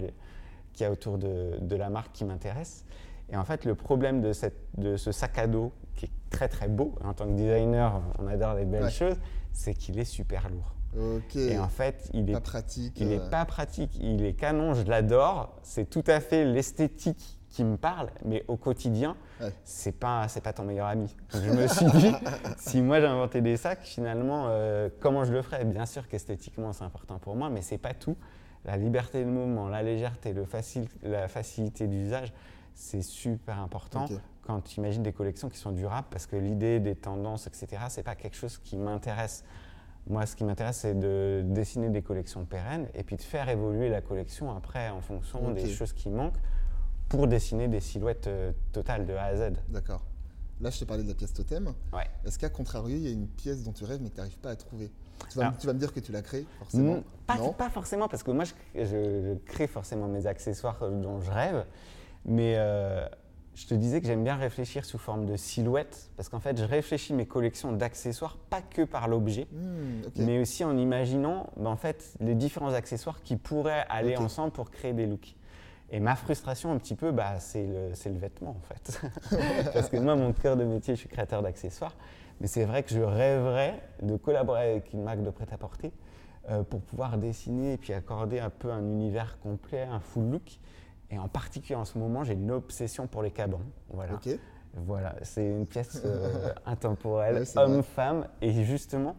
qu'il 0.74 0.84
y 0.86 0.88
a 0.88 0.92
autour 0.92 1.20
de, 1.20 1.60
de 1.62 1.76
la 1.76 1.90
marque 1.90 2.12
qui 2.12 2.26
m'intéresse. 2.26 2.86
Et 3.32 3.38
en 3.38 3.44
fait, 3.46 3.66
le 3.66 3.76
problème 3.76 4.22
de, 4.22 4.34
cette- 4.34 4.68
de 4.78 4.98
ce 4.98 5.12
sac 5.12 5.38
à 5.38 5.48
dos, 5.48 5.72
qui 5.96 6.06
est 6.06 6.12
très 6.30 6.48
très 6.50 6.68
beau, 6.68 6.96
en 7.04 7.14
tant 7.14 7.26
que 7.26 7.32
designer, 7.34 8.02
on 8.20 8.28
adore 8.28 8.56
les 8.56 8.66
belles 8.66 8.84
Ouais. 8.84 8.92
choses, 8.92 9.16
c'est 9.54 9.74
qu'il 9.74 9.98
est 10.00 10.06
super 10.06 10.50
lourd. 10.50 10.74
Ok. 10.98 11.38
Et 11.38 11.58
en 11.58 11.70
fait, 11.70 12.10
il 12.14 12.30
est 12.30 12.34
pas 12.34 12.42
pratique. 12.42 13.00
il 13.00 13.08
n'est 13.08 13.20
euh, 13.20 13.30
pas 13.30 13.46
pratique, 13.46 13.98
il 14.02 14.26
est 14.26 14.34
canon, 14.34 14.74
je 14.74 14.84
l'adore. 14.84 15.56
C'est 15.64 15.90
tout 15.90 16.04
à 16.08 16.20
fait 16.20 16.44
l'esthétique 16.44 17.40
qui 17.50 17.64
me 17.64 17.78
parle, 17.78 18.10
mais 18.26 18.44
au 18.50 18.58
quotidien, 18.58 19.16
Ouais. 19.42 19.52
c'est 19.64 19.94
pas 19.98 20.28
c'est 20.28 20.42
pas 20.42 20.52
ton 20.54 20.64
meilleur 20.64 20.88
ami. 20.88 21.16
Je 21.34 21.50
me 21.52 21.68
suis 21.68 21.86
dit, 21.86 22.12
si 22.58 22.82
moi 22.82 23.00
j'inventais 23.00 23.42
des 23.42 23.56
sacs, 23.58 23.82
finalement, 23.84 24.46
euh, 24.48 24.90
comment 25.00 25.24
je 25.24 25.32
le 25.34 25.42
ferais? 25.42 25.64
Bien 25.66 25.86
sûr 25.86 26.08
qu'esthétiquement 26.10 26.74
c'est 26.74 26.84
important 26.84 27.20
pour 27.20 27.36
moi, 27.38 27.50
mais 27.50 27.62
c'est 27.62 27.78
pas 27.78 27.94
tout. 27.94 28.18
La 28.66 28.78
liberté 28.78 29.24
de 29.24 29.30
mouvement, 29.30 29.70
la 29.70 29.82
légèreté, 29.84 30.34
le 30.34 30.46
facile, 30.46 30.88
la 31.04 31.28
facilité 31.28 31.88
d'usage, 31.88 32.32
c'est 32.74 33.02
super 33.02 33.60
important 33.60 34.08
quand 34.44 34.62
tu 34.62 34.80
imagines 34.80 35.04
des 35.04 35.14
collections 35.14 35.50
qui 35.50 35.58
sont 35.58 35.72
durables, 35.72 36.08
parce 36.10 36.26
que 36.26 36.36
l'idée 36.36 36.80
des 36.80 36.96
tendances, 36.96 37.46
etc., 37.48 37.68
c'est 37.90 38.04
pas 38.04 38.16
quelque 38.16 38.36
chose 38.36 38.58
qui 38.58 38.76
m'intéresse. 38.78 39.44
Moi, 40.08 40.26
ce 40.26 40.36
qui 40.36 40.44
m'intéresse, 40.44 40.78
c'est 40.78 40.98
de 40.98 41.44
dessiner 41.46 41.90
des 41.90 42.02
collections 42.02 42.44
pérennes 42.46 42.88
et 42.96 43.04
puis 43.04 43.18
de 43.18 43.22
faire 43.22 43.48
évoluer 43.50 43.88
la 43.90 44.02
collection 44.02 44.52
après 44.56 44.90
en 44.90 45.00
fonction 45.00 45.52
des 45.52 45.70
choses 45.70 45.94
qui 45.94 46.10
manquent 46.10 46.40
pour 47.08 47.28
dessiner 47.28 47.68
des 47.68 47.82
silhouettes 47.82 48.26
euh, 48.28 48.52
totales 48.72 49.06
de 49.06 49.14
A 49.14 49.26
à 49.26 49.36
Z. 49.36 49.54
D'accord. 49.70 50.04
Là, 50.60 50.70
je 50.72 50.80
t'ai 50.80 50.86
parlé 50.86 51.04
de 51.04 51.08
la 51.10 51.14
pièce 51.16 51.34
totem. 51.34 51.68
Ouais. 51.94 52.08
Est-ce 52.26 52.40
qu'à 52.40 52.50
contrario, 52.50 52.96
il 52.96 53.04
y 53.04 53.08
a 53.08 53.12
une 53.12 53.28
pièce 53.28 53.64
dont 53.64 53.72
tu 53.74 53.84
rêves 53.84 54.02
mais 54.02 54.10
que 54.10 54.16
tu 54.16 54.22
n'arrives 54.22 54.40
pas 54.40 54.50
à 54.52 54.56
trouver? 54.56 54.92
Tu 55.30 55.38
vas, 55.38 55.46
Alors- 55.48 55.58
tu 55.60 55.68
vas 55.68 55.74
me 55.74 55.80
dire 55.80 55.94
que 55.94 56.00
tu 56.00 56.12
l'as 56.12 56.22
créée, 56.24 56.48
forcément. 56.58 56.96
Mm, 56.98 57.04
Pas, 57.28 57.38
non? 57.38 57.54
pas 57.54 57.70
forcément, 57.70 58.08
parce 58.08 58.24
que 58.24 58.32
moi, 58.32 58.44
je, 58.44 58.54
je- 58.76 58.86
je 58.86 59.34
crée 59.46 59.68
forcément 59.68 60.08
mes 60.08 60.26
accessoires 60.26 60.82
euh, 60.82 60.90
dont 61.00 61.22
je 61.22 61.30
rêve. 61.32 61.64
Mais 62.26 62.56
euh, 62.58 63.06
je 63.56 63.68
te 63.68 63.74
disais 63.74 64.02
que 64.02 64.08
j'aime 64.08 64.24
bien 64.24 64.36
réfléchir 64.36 64.86
sous 64.86 64.98
forme 64.98 65.26
de 65.26 65.36
silhouette, 65.36 66.10
parce 66.16 66.30
qu'en 66.30 66.40
fait, 66.40 66.58
je 66.58 66.64
réfléchis 66.64 67.14
mes 67.14 67.26
collections 67.26 67.72
d'accessoires 67.74 68.38
pas 68.50 68.62
que 68.62 68.84
par 68.84 69.08
l'objet, 69.08 69.48
Hmm, 69.52 70.02
mais 70.18 70.40
aussi 70.40 70.64
en 70.64 70.78
imaginant 70.78 71.48
ben, 71.58 71.70
en 71.70 71.76
fait, 71.76 72.14
les 72.20 72.36
différents 72.36 72.74
accessoires 72.74 73.22
qui 73.22 73.36
pourraient 73.36 73.86
aller 73.90 74.18
ensemble 74.18 74.52
pour 74.52 74.72
créer 74.72 74.94
des 74.94 75.06
looks. 75.06 75.36
Et 75.94 76.00
ma 76.00 76.16
frustration, 76.16 76.72
un 76.72 76.78
petit 76.78 76.96
peu, 76.96 77.12
bah, 77.12 77.40
c'est 77.40 77.68
le, 77.68 77.90
c'est 77.94 78.10
le 78.10 78.18
vêtement, 78.18 78.56
en 78.58 78.62
fait. 78.62 79.02
Parce 79.74 79.90
que 79.90 79.98
moi, 79.98 80.16
mon 80.16 80.32
cœur 80.32 80.56
de 80.56 80.64
métier, 80.64 80.96
je 80.96 81.02
suis 81.02 81.10
créateur 81.10 81.42
d'accessoires. 81.42 81.96
Mais 82.40 82.48
c'est 82.48 82.64
vrai 82.64 82.82
que 82.84 82.92
je 82.92 83.02
rêverais 83.02 83.80
de 84.02 84.16
collaborer 84.16 84.72
avec 84.72 84.94
une 84.94 85.04
marque 85.04 85.22
de 85.22 85.30
prêt-à-porter 85.30 85.92
euh, 86.50 86.64
pour 86.64 86.82
pouvoir 86.82 87.18
dessiner 87.18 87.74
et 87.74 87.78
puis 87.78 87.92
accorder 87.94 88.40
un 88.40 88.50
peu 88.50 88.72
un 88.72 88.82
univers 88.82 89.38
complet, 89.42 89.82
un 89.84 90.00
full 90.00 90.32
look. 90.32 90.60
Et 91.12 91.20
en 91.20 91.28
particulier 91.28 91.76
en 91.76 91.86
ce 91.86 91.98
moment, 91.98 92.24
j'ai 92.24 92.34
une 92.34 92.52
obsession 92.52 93.06
pour 93.06 93.22
les 93.22 93.32
cabans. 93.32 93.62
Voilà. 93.90 94.20
Voilà, 94.74 95.16
c'est 95.24 95.46
une 95.46 95.68
pièce 95.68 96.02
euh, 96.06 96.54
intemporelle, 96.66 97.44
Ouais, 97.44 97.58
homme-femme. 97.58 98.28
Et 98.42 98.64
justement, 98.64 99.18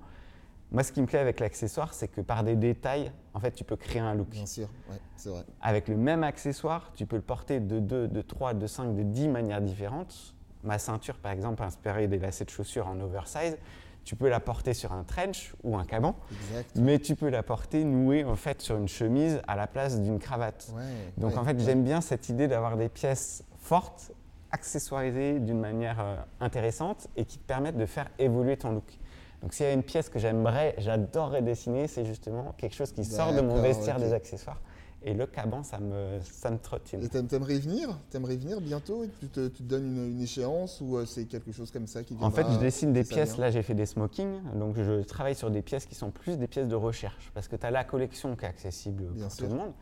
moi, 0.71 0.83
ce 0.83 0.93
qui 0.93 1.03
me 1.03 1.07
plaît 1.07 1.19
avec 1.19 1.41
l'accessoire, 1.41 1.93
c'est 1.93 2.09
que 2.09 2.23
par 2.23 2.43
des 2.43 2.57
détails, 2.57 3.13
en 3.35 3.41
fait, 3.41 3.53
tu 3.53 3.63
peux 3.63 3.77
créer 3.77 4.01
un 4.01 4.15
look. 4.15 4.29
Bien 4.31 4.47
sûr, 4.47 4.69
ouais, 4.91 4.97
c'est 5.17 5.29
vrai. 5.29 5.45
Avec 5.61 5.89
le 5.89 5.97
même 5.99 6.25
accessoire, 6.25 6.91
tu 6.95 7.05
peux 7.05 7.17
le 7.17 7.23
porter 7.23 7.61
de 7.61 7.79
2, 7.81 8.09
de 8.09 8.23
3, 8.23 8.55
de 8.55 8.67
5, 8.67 8.95
de 8.95 9.03
10 9.03 9.29
manières 9.29 9.61
différentes. 9.61 10.35
Ma 10.65 10.79
ceinture, 10.79 11.19
par 11.19 11.33
exemple, 11.33 11.63
inspirée 11.63 12.09
des 12.09 12.19
lacets 12.19 12.47
de 12.47 12.51
chaussures 12.51 12.87
en 12.87 12.99
oversize, 13.01 13.59
tu 14.05 14.17
peux 14.17 14.29
la 14.29 14.41
porter 14.41 14.75
sur 14.75 14.93
un 14.93 15.05
trench 15.05 15.55
ou 15.63 15.77
un 15.77 15.85
caban, 15.85 16.15
Exact. 16.51 16.71
mais 16.77 16.99
tu 16.99 17.15
peux 17.17 17.29
la 17.29 17.43
porter 17.43 17.85
nouée 17.85 18.25
en 18.25 18.37
fait 18.37 18.61
sur 18.61 18.77
une 18.77 18.89
chemise 18.89 19.41
à 19.47 19.57
la 19.57 19.67
place 19.67 20.01
d'une 20.01 20.19
cravate. 20.19 20.69
Ouais, 20.75 20.83
Donc 21.19 21.33
ouais, 21.33 21.39
en 21.39 21.45
fait, 21.45 21.55
ouais. 21.55 21.65
j'aime 21.65 21.85
bien 21.85 22.01
cette 22.01 22.29
idée 22.29 22.49
d'avoir 22.49 22.77
des 22.77 22.89
pièces 22.89 23.45
fortes, 23.61 24.11
accessoirisées 24.51 25.39
d'une 25.41 25.61
manière 25.61 25.97
euh, 26.01 26.17
intéressante 26.41 27.09
et 27.17 27.25
qui 27.25 27.39
te 27.39 27.47
permettent 27.47 27.79
de 27.79 27.87
faire 27.87 28.09
évoluer 28.19 28.57
ton 28.57 28.73
look. 28.73 28.99
Donc 29.41 29.55
s'il 29.55 29.67
y 29.67 29.69
a 29.69 29.73
une 29.73 29.83
pièce 29.83 30.09
que 30.09 30.19
j'aimerais, 30.19 30.75
j'adorerais 30.79 31.43
dessiner, 31.43 31.89
c'est 31.89 32.05
justement 32.05 32.55
quelque 32.59 32.75
chose 32.75 32.93
qui 32.93 33.05
sort 33.05 33.33
de 33.33 33.41
mon 33.41 33.61
vestiaire 33.63 33.99
des 33.99 34.13
accessoires. 34.13 34.61
Et 35.05 35.15
le 35.15 35.27
caban, 35.27 35.63
ça 35.63 35.79
me, 35.79 36.21
ça 36.23 36.51
me 36.51 36.59
trottine. 36.59 37.03
Et 37.03 37.09
t'aimerais 37.09 37.57
y 37.57 37.61
venir? 37.61 37.99
T'aimerais 38.11 38.35
y 38.35 38.39
venir 38.39 38.61
bientôt 38.61 39.05
tu 39.21 39.29
te, 39.29 39.49
tu 39.49 39.63
te 39.63 39.69
donnes 39.69 39.85
une, 39.85 40.13
une 40.13 40.21
échéance 40.23 40.81
ou 40.81 40.97
euh, 40.97 41.05
c'est 41.05 41.25
quelque 41.25 41.51
chose 41.53 41.71
comme 41.71 41.87
ça 41.87 42.05
qui 42.05 42.17
En 42.21 42.31
fait, 42.31 42.47
je 42.51 42.59
dessine 42.59 42.93
des 42.93 43.05
ça 43.05 43.15
pièces. 43.15 43.37
Là, 43.37 43.51
j'ai 43.51 43.63
fait 43.63 43.75
des 43.75 43.87
smokings. 43.87 44.41
Donc, 44.55 44.77
je 44.77 45.03
travaille 45.03 45.35
sur 45.35 45.51
des 45.51 45.63
pièces 45.63 45.87
qui 45.87 45.95
sont 45.95 46.11
plus 46.11 46.37
des 46.39 46.47
pièces 46.47 46.69
de 46.69 46.75
recherche. 46.77 47.31
Parce 47.35 47.49
que 47.49 47.57
tu 47.57 47.67
as 47.67 47.71
la 47.71 47.85
collection 47.85 48.37
qui 48.37 48.45
est 48.45 48.49
accessible 48.49 49.05
Bien 49.13 49.25
pour 49.25 49.33
sûr. 49.33 49.47
tout 49.47 49.53
le 49.53 49.59
monde. 49.59 49.73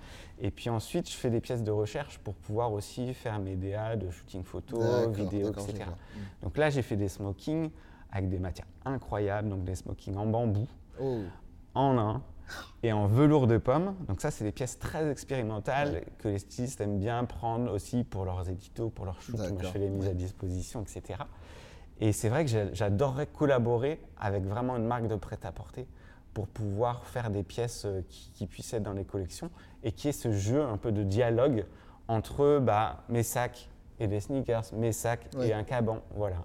Et 0.41 0.50
puis 0.50 0.71
ensuite, 0.71 1.11
je 1.11 1.17
fais 1.17 1.31
des 1.31 1.41
pièces 1.41 1.62
de 1.62 1.71
recherche 1.71 2.19
pour 2.19 2.35
pouvoir 2.35 2.73
aussi 2.73 3.12
faire 3.12 3.39
mes 3.41 3.57
DA 3.57 3.97
de 3.97 4.11
shooting 4.11 4.43
photo, 4.43 4.79
vidéo, 5.11 5.50
etc. 5.50 5.85
Mm. 5.85 6.45
Donc 6.45 6.57
là, 6.57 6.71
j'ai 6.71 6.83
fait 6.83 6.97
des 6.97 7.09
smokings 7.09 7.71
avec 8.11 8.31
des 8.31 8.39
matières 8.39 8.67
incroyables. 8.85 9.50
Donc, 9.50 9.65
des 9.65 9.75
smokings 9.75 10.17
en 10.17 10.27
bambou, 10.27 10.67
Oh, 10.99 11.21
en 11.75 11.93
lin 11.95 12.23
et 12.83 12.92
en 12.92 13.07
velours 13.07 13.47
de 13.47 13.59
pomme. 13.59 13.95
Donc 14.09 14.21
ça, 14.21 14.30
c'est 14.30 14.45
des 14.45 14.52
pièces 14.52 14.78
très 14.78 15.11
expérimentales 15.11 16.04
que 16.19 16.28
les 16.28 16.38
stylistes 16.38 16.80
aiment 16.80 16.99
bien 16.99 17.25
prendre 17.25 17.73
aussi 17.73 18.04
pour 18.04 18.25
leurs 18.25 18.49
éditos, 18.49 18.90
pour 18.90 19.04
leurs 19.04 19.21
shoots. 19.23 19.37
Moi, 19.38 19.49
je 19.62 19.66
fais 19.69 19.78
les 19.78 19.90
mises 19.90 20.04
ouais. 20.04 20.11
à 20.11 20.14
disposition, 20.14 20.83
etc. 20.83 21.21
Et 22.00 22.12
c'est 22.12 22.28
vrai 22.30 22.45
que 22.45 22.50
j'a- 22.50 22.73
j'adorerais 22.73 23.26
collaborer 23.26 24.00
avec 24.19 24.45
vraiment 24.45 24.76
une 24.76 24.87
marque 24.87 25.07
de 25.09 25.16
prêt-à-porter 25.16 25.87
pour 26.33 26.47
pouvoir 26.47 27.04
faire 27.07 27.28
des 27.30 27.42
pièces 27.42 27.85
euh, 27.85 28.02
qui, 28.09 28.30
qui 28.33 28.47
puissent 28.47 28.73
être 28.73 28.85
dans 28.85 28.92
les 28.92 29.04
collections 29.04 29.50
et 29.83 29.92
qui 29.92 30.09
est 30.09 30.12
ce 30.12 30.33
jeu 30.33 30.62
un 30.62 30.76
peu 30.76 30.92
de 30.92 31.02
dialogue 31.02 31.66
entre 32.09 32.59
bah, 32.61 33.02
mes 33.09 33.23
sacs 33.23 33.69
et 33.99 34.07
des 34.07 34.21
sneakers, 34.21 34.64
mes 34.75 34.92
sacs 34.92 35.28
Ouais. 35.37 35.49
et 35.49 35.52
un 35.52 35.62
caban. 35.64 36.00
Voilà. 36.14 36.37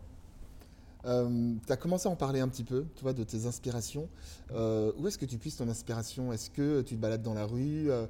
Tu 1.05 1.71
as 1.71 1.77
commencé 1.77 2.07
à 2.07 2.11
en 2.11 2.15
parler 2.15 2.39
un 2.39 2.47
petit 2.47 2.63
peu, 2.63 2.85
tu 2.95 3.03
vois, 3.03 3.13
de 3.13 3.23
tes 3.23 3.45
inspirations. 3.45 4.09
Euh, 4.51 4.91
où 4.97 5.07
est-ce 5.07 5.17
que 5.17 5.25
tu 5.25 5.37
puisses 5.37 5.57
ton 5.57 5.69
inspiration? 5.69 6.33
Est-ce 6.33 6.49
que 6.49 6.81
tu 6.81 6.95
te 6.95 6.99
balades 7.01 7.21
dans 7.21 7.33
la 7.33 7.45
rue, 7.45 7.91
euh, 7.91 8.07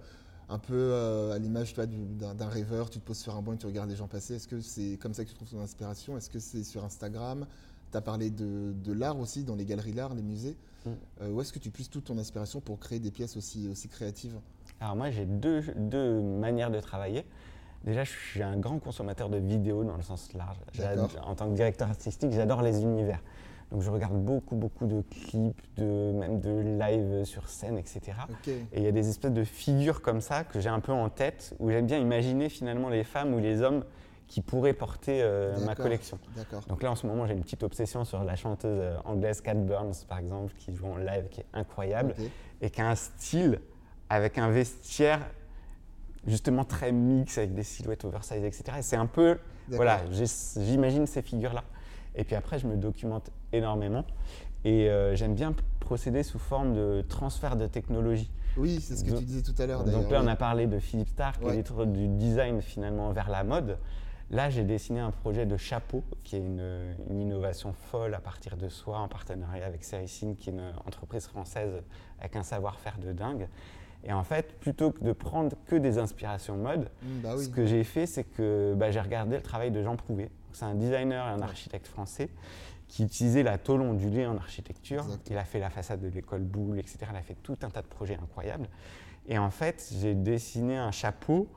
un 0.49 0.59
peu 0.59 0.73
euh, 0.73 1.33
à 1.33 1.37
l'image 1.37 1.73
d'un 1.73 2.33
d'un 2.35 2.47
rêveur, 2.47 2.89
tu 2.89 2.99
te 2.99 3.05
poses 3.05 3.17
sur 3.17 3.35
un 3.35 3.41
banc 3.41 3.53
et 3.53 3.57
tu 3.57 3.65
regardes 3.65 3.89
les 3.89 3.95
gens 3.95 4.07
passer? 4.07 4.35
Est-ce 4.35 4.47
que 4.47 4.61
c'est 4.61 4.97
comme 5.01 5.13
ça 5.13 5.23
que 5.23 5.29
tu 5.29 5.35
trouves 5.35 5.49
ton 5.49 5.59
inspiration? 5.59 6.17
Est-ce 6.17 6.29
que 6.29 6.39
c'est 6.39 6.63
sur 6.63 6.83
Instagram? 6.83 7.45
Tu 7.91 7.97
as 7.97 8.01
parlé 8.01 8.29
de, 8.29 8.73
de 8.73 8.93
l'art 8.93 9.19
aussi, 9.19 9.43
dans 9.43 9.55
les 9.55 9.65
galeries 9.65 9.93
d'art, 9.93 10.13
les 10.13 10.23
musées. 10.23 10.55
Mm. 10.85 10.89
Euh, 11.21 11.31
où 11.31 11.41
est-ce 11.41 11.51
que 11.51 11.59
tu 11.59 11.71
puisses 11.71 11.89
toute 11.89 12.05
ton 12.05 12.17
inspiration 12.17 12.61
pour 12.61 12.79
créer 12.79 12.99
des 12.99 13.11
pièces 13.11 13.37
aussi, 13.37 13.67
aussi 13.67 13.87
créatives? 13.87 14.39
Alors 14.79 14.95
moi, 14.95 15.11
j'ai 15.11 15.25
deux, 15.25 15.63
deux 15.77 16.21
manières 16.21 16.71
de 16.71 16.79
travailler. 16.79 17.25
Déjà, 17.85 18.03
je 18.03 18.11
suis 18.11 18.41
un 18.41 18.57
grand 18.57 18.79
consommateur 18.79 19.29
de 19.29 19.37
vidéos 19.37 19.83
dans 19.83 19.95
le 19.95 20.01
sens 20.01 20.33
large. 20.33 20.57
En 21.23 21.35
tant 21.35 21.49
que 21.49 21.55
directeur 21.55 21.87
artistique, 21.87 22.31
j'adore 22.31 22.63
les 22.63 22.81
univers. 22.81 23.21
Donc 23.71 23.81
je 23.81 23.89
regarde 23.89 24.19
beaucoup, 24.23 24.55
beaucoup 24.55 24.85
de 24.85 25.01
clips, 25.01 25.61
de, 25.77 26.11
même 26.11 26.39
de 26.39 26.79
live 26.79 27.23
sur 27.25 27.47
scène, 27.47 27.77
etc. 27.77 28.01
Et 28.47 28.77
il 28.77 28.83
y 28.83 28.87
a 28.87 28.91
des 28.91 29.09
espèces 29.09 29.33
de 29.33 29.43
figures 29.43 30.01
comme 30.01 30.21
ça 30.21 30.43
que 30.43 30.59
j'ai 30.59 30.69
un 30.69 30.79
peu 30.79 30.91
en 30.91 31.09
tête, 31.09 31.55
où 31.59 31.69
j'aime 31.69 31.85
bien 31.85 31.97
imaginer 31.97 32.49
finalement 32.49 32.89
les 32.89 33.03
femmes 33.03 33.33
ou 33.33 33.39
les 33.39 33.61
hommes 33.61 33.83
qui 34.27 34.41
pourraient 34.41 34.73
porter 34.73 35.21
euh, 35.21 35.55
ma 35.65 35.75
collection. 35.75 36.17
Donc 36.67 36.81
là, 36.81 36.91
en 36.91 36.95
ce 36.95 37.05
moment, 37.05 37.27
j'ai 37.27 37.33
une 37.33 37.43
petite 37.43 37.61
obsession 37.61 38.05
sur 38.05 38.23
la 38.23 38.35
chanteuse 38.35 38.79
euh, 38.81 38.97
anglaise 39.05 39.41
Cat 39.41 39.53
Burns, 39.53 40.05
par 40.07 40.17
exemple, 40.17 40.53
qui 40.57 40.73
joue 40.73 40.87
en 40.87 40.97
live, 40.97 41.27
qui 41.29 41.41
est 41.41 41.45
incroyable 41.53 42.15
et 42.61 42.71
qui 42.71 42.81
a 42.81 42.89
un 42.89 42.95
style 42.95 43.59
avec 44.09 44.39
un 44.39 44.49
vestiaire 44.49 45.19
justement 46.27 46.63
très 46.65 46.91
mix 46.91 47.38
avec 47.38 47.53
des 47.53 47.63
silhouettes 47.63 48.05
oversize, 48.05 48.44
etc. 48.44 48.63
Et 48.79 48.82
c'est 48.82 48.96
un 48.96 49.05
peu, 49.05 49.38
voilà, 49.70 50.01
j'imagine 50.58 51.05
ces 51.05 51.22
figures-là. 51.22 51.63
Et 52.15 52.24
puis 52.24 52.36
après, 52.36 52.60
je 52.60 52.67
me 52.67 52.77
documente 52.77 53.29
énormément 53.51 54.05
et 54.63 54.89
euh, 54.89 55.15
j'aime 55.15 55.36
bien 55.36 55.53
procéder 55.79 56.24
sous 56.24 56.39
forme 56.39 56.74
de 56.74 57.03
transfert 57.08 57.55
de 57.55 57.67
technologie. 57.67 58.32
Oui, 58.58 58.79
c'est 58.82 58.96
ce 58.96 59.03
que 59.03 59.10
Donc- 59.10 59.20
tu 59.20 59.25
disais 59.25 59.41
tout 59.44 59.60
à 59.62 59.65
l'heure 59.65 59.84
d'ailleurs. 59.84 60.01
Donc 60.01 60.12
là, 60.12 60.22
on 60.24 60.27
a 60.27 60.36
parlé 60.36 60.65
de 60.65 60.79
Philippe 60.79 61.10
Stark 61.10 61.41
Ouais. 61.44 61.58
et 61.60 61.86
du 61.86 62.08
design 62.08 62.62
finalement 62.62 63.12
vers 63.12 63.29
la 63.29 63.44
mode. 63.44 63.77
Là, 64.32 64.50
j'ai 64.50 64.63
dessiné 64.63 65.01
un 65.01 65.12
projet 65.12 65.46
de 65.46 65.55
chapeau 65.55 66.03
qui 66.24 66.38
est 66.38 66.39
une, 66.39 66.96
une 67.12 67.22
innovation 67.22 67.74
folle 67.74 68.15
à 68.15 68.20
partir 68.20 68.58
de 68.58 68.70
soi 68.70 68.98
en 68.98 69.08
partenariat 69.08 69.65
avec 69.67 69.84
Sericine, 69.84 70.36
qui 70.36 70.50
est 70.50 70.53
une 70.53 70.74
entreprise 70.88 71.27
française 71.27 71.84
avec 72.20 72.36
un 72.36 72.41
savoir-faire 72.41 72.98
de 72.98 73.12
dingue. 73.12 73.48
Et 74.05 74.13
en 74.13 74.24
fait, 74.24 74.53
plutôt 74.59 74.91
que 74.91 75.03
de 75.03 75.12
prendre 75.13 75.55
que 75.65 75.75
des 75.75 75.97
inspirations 75.97 76.57
mode, 76.57 76.89
Mm, 77.01 77.19
bah 77.24 77.33
oui. 77.38 77.43
ce 77.45 77.50
que 77.50 77.65
j'ai 77.65 77.83
fait, 77.83 78.05
c'est 78.05 78.24
que 78.24 78.74
bah, 78.77 78.91
j'ai 78.91 79.00
regardé 79.01 79.35
le 79.35 79.41
travail 79.41 79.71
de 79.71 79.81
Jean 79.81 79.95
Prouvé. 79.95 80.29
C'est 80.53 80.65
un 80.65 80.75
designer 80.75 81.25
et 81.27 81.31
un 81.31 81.41
architecte 81.41 81.88
français 81.88 82.29
qui 82.88 83.03
utilisait 83.03 83.41
la 83.43 83.57
tôle 83.57 83.81
ondulée 83.81 84.25
en 84.27 84.38
architecture. 84.38 85.05
Il 85.29 85.38
a 85.38 85.43
fait 85.43 85.59
la 85.59 85.69
façade 85.71 86.01
de 86.01 86.07
l'école 86.07 86.41
Boulle, 86.43 86.77
etc. 86.79 87.00
Il 87.12 87.17
a 87.17 87.21
fait 87.24 87.35
tout 87.41 87.57
un 87.63 87.69
tas 87.69 87.81
de 87.81 87.88
projets 87.88 88.17
incroyables. 88.21 88.67
Et 89.27 89.39
en 89.39 89.50
fait, 89.50 89.91
j'ai 90.00 90.13
dessiné 90.13 90.77
un 90.77 90.91
chapeau 90.91 91.50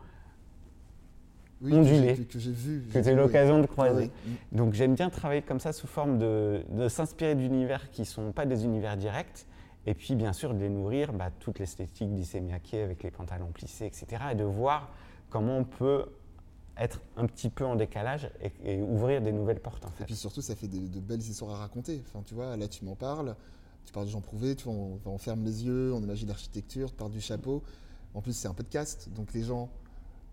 Oui, 1.61 1.75
ondulé. 1.75 2.17
Que, 2.25 2.39
j'ai- 2.39 2.51
vu. 2.51 2.89
que 2.93 3.03
j'ai 3.03 3.11
oui. 3.11 3.17
l'occasion 3.17 3.61
de 3.61 3.67
croiser. 3.67 4.07
Mm. 4.07 4.57
Donc 4.57 4.73
j'aime 4.75 4.95
bien 4.95 5.11
travailler 5.11 5.43
comme 5.43 5.61
ça 5.61 5.73
sous 5.73 5.87
forme 5.87 6.17
de, 6.19 6.63
de 6.71 6.89
s'inspirer 6.89 7.35
d'univers 7.35 7.91
qui 7.91 8.01
ne 8.03 8.07
sont 8.07 8.33
pas 8.33 8.47
des 8.47 8.65
univers 8.65 8.97
directs. 8.97 9.45
Et 9.89 9.95
puis 9.95 10.15
bien 10.15 10.35
sûr 10.35 10.53
de 10.53 10.59
les 10.59 10.69
nourrir, 10.69 11.15
bah, 11.15 11.31
toute 11.41 11.59
l'esthétique 11.59 12.13
d'Issey 12.15 12.41
Miyake 12.41 12.75
avec 12.75 13.03
les 13.03 13.11
pantalons 13.11 13.51
plissés, 13.53 13.87
etc. 13.87 14.07
Et 14.33 14.35
de 14.35 14.45
voir 14.45 14.91
comment 15.31 15.57
on 15.57 15.65
peut 15.65 16.05
être 16.77 17.01
un 17.17 17.25
petit 17.27 17.49
peu 17.49 17.65
en 17.65 17.75
décalage 17.75 18.31
et, 18.43 18.53
et 18.75 18.83
ouvrir 18.83 19.23
des 19.23 19.33
nouvelles 19.33 19.61
portes 19.61 19.87
en 19.87 19.89
Et 20.01 20.05
puis 20.05 20.15
surtout, 20.15 20.43
ça 20.43 20.55
fait 20.55 20.69
de 20.69 21.01
belles 21.01 21.23
histoires 21.23 21.55
à 21.55 21.59
raconter. 21.61 22.03
Enfin, 22.07 22.23
tu 22.27 22.35
vois, 22.35 22.55
là, 22.59 22.69
tu 22.69 22.85
m'en 22.85 22.97
parles. 22.97 23.35
Tu 23.87 23.93
parles 23.95 24.05
de 24.05 24.11
Jean 24.11 24.21
Prouvé, 24.21 24.55
tu 24.57 24.65
vois, 24.65 24.75
on, 24.75 25.01
on 25.07 25.17
ferme 25.17 25.43
les 25.43 25.65
yeux, 25.65 25.95
on 25.95 26.03
imagine 26.03 26.29
l'architecture, 26.29 26.91
tu 26.91 26.97
parles 26.97 27.11
du 27.11 27.23
chapeau. 27.23 27.63
En 28.13 28.21
plus, 28.21 28.35
c'est 28.35 28.47
un 28.49 28.53
podcast, 28.53 29.09
donc 29.17 29.33
les 29.33 29.43
gens 29.43 29.71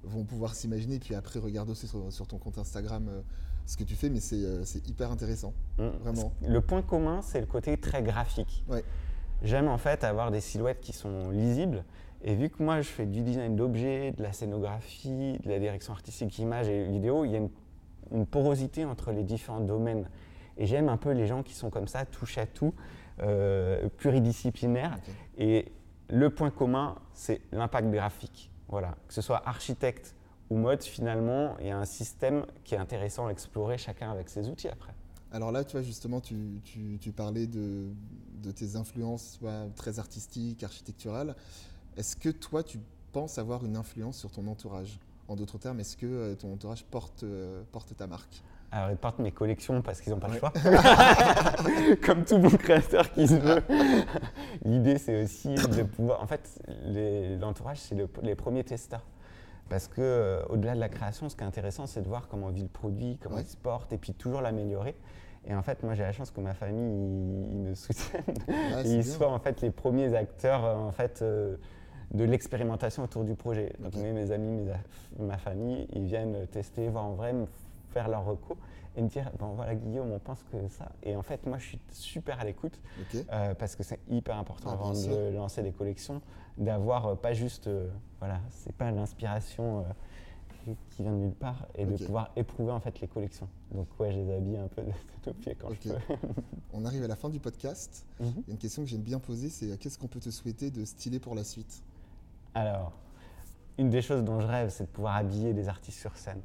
vont 0.04 0.26
pouvoir 0.26 0.54
s'imaginer. 0.54 1.00
Puis 1.00 1.16
après, 1.16 1.40
regarde 1.40 1.70
aussi 1.70 1.88
sur, 1.88 2.12
sur 2.12 2.28
ton 2.28 2.38
compte 2.40 2.58
Instagram 2.58 3.08
euh, 3.08 3.22
ce 3.66 3.78
que 3.78 3.86
tu 3.86 3.96
fais, 3.96 4.10
mais 4.10 4.20
c'est 4.20 4.44
euh, 4.44 4.64
hyper 4.86 5.12
intéressant, 5.12 5.54
Mm. 5.78 5.88
vraiment. 6.02 6.34
Le 6.46 6.60
point 6.60 6.82
commun, 6.82 7.22
c'est 7.22 7.40
le 7.40 7.48
côté 7.48 7.78
très 7.78 8.04
graphique. 8.04 8.66
Ouais. 8.68 8.84
J'aime 9.44 9.68
en 9.68 9.78
fait 9.78 10.04
avoir 10.04 10.32
des 10.32 10.42
silhouettes 10.42 10.82
qui 10.82 10.94
sont 10.94 11.30
lisibles. 11.30 11.84
Et 12.24 12.34
vu 12.34 12.50
que 12.50 12.64
moi 12.64 12.82
je 12.82 12.88
fais 12.88 13.06
du 13.06 13.22
design 13.22 13.56
d'objets, 13.56 14.12
de 14.12 14.24
la 14.24 14.34
scénographie, 14.34 15.38
de 15.44 15.50
la 15.50 15.60
direction 15.60 15.94
artistique 15.94 16.40
image 16.40 16.68
et 16.68 16.86
vidéo, 16.86 17.26
il 17.26 17.32
y 17.32 17.36
a 17.36 17.38
une, 17.38 17.50
une 18.12 18.26
porosité 18.26 18.86
entre 18.86 19.12
les 19.12 19.24
différents 19.24 19.60
domaines. 19.60 20.10
Et 20.58 20.66
j'aime 20.66 20.90
un 20.90 20.98
peu 20.98 21.12
les 21.12 21.28
gens 21.28 21.44
qui 21.44 21.54
sont 21.54 21.70
comme 21.70 21.88
ça, 21.88 22.06
touche 22.06 22.38
à 22.38 22.46
tout, 22.46 22.74
euh, 23.22 23.88
pluridisciplinaires. 23.98 24.98
Et 25.38 25.72
le 26.10 26.30
point 26.30 26.50
commun, 26.50 26.96
c'est 27.14 27.42
l'impact 27.52 27.90
graphique. 27.92 28.50
Voilà. 28.68 28.96
Que 29.08 29.14
ce 29.14 29.22
soit 29.22 29.42
architecte 29.48 30.16
ou 30.50 30.58
mode 30.58 30.84
finalement 30.84 31.56
il 31.60 31.68
y 31.68 31.72
a 31.72 31.78
un 31.78 31.86
système 31.86 32.46
qui 32.64 32.76
est 32.76 32.78
intéressant 32.78 33.28
à 33.28 33.32
explorer 33.32 33.78
chacun 33.78 34.12
avec 34.12 34.30
ses 34.30 34.48
outils 34.48 34.70
après. 34.70 34.94
Alors 35.32 35.52
là, 35.52 35.64
tu 35.64 35.74
vois, 35.74 35.82
justement, 35.82 36.22
tu, 36.22 36.62
tu, 36.64 37.12
parlais 37.12 37.46
de, 37.46 37.90
de, 38.46 38.52
tes 38.52 38.76
influences 38.76 39.38
soit 39.40 39.68
très 39.76 40.00
artistiques, 40.00 40.64
architecturales. 40.64 41.36
Est-ce 41.98 42.16
que 42.16 42.30
toi, 42.30 42.64
tu 42.64 42.80
penses 43.12 43.38
avoir 43.38 43.66
une 43.66 43.78
influence 43.78 44.18
sur 44.18 44.32
ton 44.32 44.48
entourage? 44.48 45.00
En 45.28 45.36
d'autres 45.36 45.58
termes, 45.58 45.80
est-ce 45.80 45.98
que 45.98 46.06
euh, 46.06 46.36
ton 46.36 46.54
entourage 46.54 46.84
porte, 46.86 47.24
euh, 47.24 47.64
porte 47.72 47.96
ta 47.96 48.06
marque? 48.06 48.44
Alors, 48.72 48.92
ils 48.92 48.98
portent 48.98 49.20
mes 49.20 49.32
collections 49.32 49.82
parce 49.82 50.02
qu'ils 50.02 50.12
n'ont 50.12 50.20
pas 50.20 50.28
le 50.28 50.38
choix. 50.38 50.52
Comme 52.06 52.26
tout 52.26 52.38
bon 52.38 52.50
créateur 52.50 53.12
qui 53.12 53.28
se 53.28 53.36
veut. 53.36 53.64
L'idée, 54.64 54.98
c'est 54.98 55.24
aussi 55.24 55.56
de 55.56 55.84
pouvoir. 55.84 56.22
En 56.22 56.28
fait, 56.28 56.62
l'entourage, 57.40 57.78
c'est 57.80 57.96
les 58.22 58.36
premiers 58.36 58.64
testeurs. 58.64 59.04
Parce 59.70 59.88
que 59.88 60.02
euh, 60.02 60.46
au-delà 60.50 60.76
de 60.76 60.80
la 60.80 60.90
création, 60.90 61.28
ce 61.30 61.36
qui 61.36 61.44
est 61.44 61.48
intéressant, 61.48 61.88
c'est 61.88 62.02
de 62.02 62.08
voir 62.08 62.28
comment 62.28 62.50
vit 62.50 62.62
le 62.62 62.68
produit, 62.68 63.18
comment 63.22 63.40
il 63.40 63.48
se 63.48 63.58
porte, 63.58 63.94
et 63.94 63.98
puis 63.98 64.14
toujours 64.14 64.42
l'améliorer. 64.42 64.96
Et 65.48 65.54
en 65.54 65.62
fait, 65.62 65.84
moi, 65.84 65.94
j'ai 65.94 66.04
la 66.04 66.12
chance 66.12 66.32
que 66.32 66.42
ma 66.42 66.54
famille, 66.54 67.48
ils, 67.52 67.58
me 67.58 67.76
soutiennent. 67.76 68.24
ils 68.86 69.06
soient 69.06 69.32
en 69.32 69.40
fait 69.40 69.62
les 69.62 69.72
premiers 69.72 70.14
acteurs 70.16 70.66
euh, 70.66 70.76
en 70.76 70.92
fait 70.92 71.22
euh, 71.22 71.58
de 72.14 72.24
l'expérimentation 72.24 73.04
autour 73.04 73.24
du 73.24 73.36
projet. 73.36 73.74
Donc, 73.80 73.96
mes 73.96 74.32
amis, 74.32 74.68
ma 75.20 75.38
famille, 75.38 75.88
ils 75.94 76.06
viennent 76.06 76.48
tester, 76.48 76.90
voir 76.90 77.06
en 77.06 77.14
vrai, 77.14 77.34
faire 77.90 78.08
leur 78.10 78.26
recours 78.26 78.58
et 78.98 79.02
me 79.02 79.08
dire 79.08 79.30
bon 79.40 79.54
voilà 79.54 79.76
Guillaume 79.76 80.12
on 80.12 80.20
pense 80.20 80.44
que 80.52 80.68
ça. 80.70 80.92
Et 81.04 81.16
en 81.16 81.22
fait 81.22 81.46
moi 81.46 81.58
je 81.58 81.68
suis 81.68 81.80
super 81.92 82.40
à 82.40 82.46
l'écoute 82.46 82.80
euh, 83.16 83.54
parce 83.56 83.76
que 83.76 83.84
c'est 83.84 84.00
hyper 84.10 84.38
important 84.38 84.70
ah, 84.70 84.74
avant 84.74 84.94
de 84.94 85.36
lancer 85.36 85.62
des 85.64 85.72
collections 85.72 86.22
d'avoir 86.58 87.08
euh, 87.08 87.16
pas 87.16 87.34
juste 87.34 87.68
euh, 87.68 87.88
voilà 88.20 88.40
c'est 88.50 88.76
pas 88.76 88.92
l'inspiration 88.92 89.86
qui 90.92 91.04
vient 91.04 91.12
de 91.12 91.18
nulle 91.18 91.34
part 91.34 91.68
et 91.76 91.86
de 91.86 91.96
pouvoir 91.98 92.32
éprouver 92.36 92.72
en 92.72 92.80
fait 92.80 93.00
les 93.02 93.08
collections. 93.08 93.48
Donc 93.72 93.88
ouais 94.00 94.12
je 94.12 94.18
les 94.18 94.34
habille 94.34 94.58
un 94.58 94.68
peu 94.68 94.82
de 94.82 95.32
pied 95.40 95.56
quand 95.56 95.70
je 95.74 95.90
peux. 95.90 95.96
On 96.74 96.86
arrive 96.86 97.04
à 97.04 97.08
la 97.08 97.16
fin 97.16 97.30
du 97.30 97.40
podcast. 97.40 98.06
Mhm. 98.20 98.44
une 98.48 98.58
question 98.58 98.84
que 98.84 98.90
j'aime 98.90 99.02
bien 99.02 99.20
poser 99.20 99.50
c'est 99.50 99.78
qu'est-ce 99.78 99.98
qu'on 99.98 100.08
peut 100.08 100.20
te 100.20 100.30
souhaiter 100.30 100.72
de 100.72 100.84
stylé 100.86 101.20
pour 101.20 101.36
la 101.36 101.44
suite? 101.44 101.84
Alors 102.54 102.94
une 103.78 103.90
des 103.90 104.02
choses 104.02 104.24
dont 104.24 104.40
je 104.40 104.48
rêve 104.48 104.70
c'est 104.70 104.86
de 104.86 104.90
pouvoir 104.90 105.16
habiller 105.16 105.54
des 105.54 105.68
artistes 105.68 106.00
sur 106.00 106.16
scène. 106.18 106.42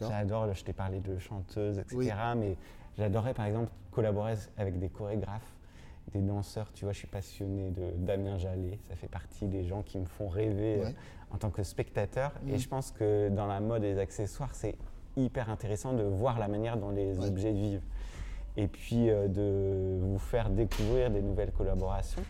J'adore, 0.00 0.52
je 0.54 0.64
t'ai 0.64 0.72
parlé 0.72 1.00
de 1.00 1.18
chanteuses, 1.18 1.78
etc. 1.78 2.14
Mais 2.36 2.56
j'adorais 2.96 3.34
par 3.34 3.46
exemple 3.46 3.70
collaborer 3.90 4.34
avec 4.56 4.78
des 4.78 4.88
chorégraphes, 4.88 5.54
des 6.12 6.20
danseurs. 6.20 6.72
Tu 6.72 6.84
vois, 6.84 6.92
je 6.92 6.98
suis 6.98 7.08
passionné 7.08 7.70
de 7.70 7.90
Damien 7.96 8.38
Jallet. 8.38 8.78
Ça 8.88 8.96
fait 8.96 9.08
partie 9.08 9.46
des 9.46 9.64
gens 9.64 9.82
qui 9.82 9.98
me 9.98 10.06
font 10.06 10.28
rêver 10.28 10.82
euh, 10.82 10.90
en 11.30 11.38
tant 11.38 11.50
que 11.50 11.62
spectateur. 11.62 12.32
Et 12.48 12.54
mm. 12.54 12.58
je 12.58 12.68
pense 12.68 12.90
que 12.90 13.28
dans 13.28 13.46
la 13.46 13.60
mode 13.60 13.84
et 13.84 13.94
les 13.94 13.98
accessoires, 13.98 14.54
c'est 14.54 14.76
hyper 15.16 15.50
intéressant 15.50 15.92
de 15.92 16.02
voir 16.02 16.38
la 16.38 16.48
manière 16.48 16.76
dont 16.76 16.90
les 16.90 17.18
objets 17.24 17.52
vivent. 17.52 17.82
Et 18.56 18.68
puis 18.68 19.08
euh, 19.08 19.28
de 19.28 19.98
vous 20.02 20.18
faire 20.18 20.50
découvrir 20.50 21.10
des 21.10 21.22
nouvelles 21.22 21.52
collaborations. 21.52 22.22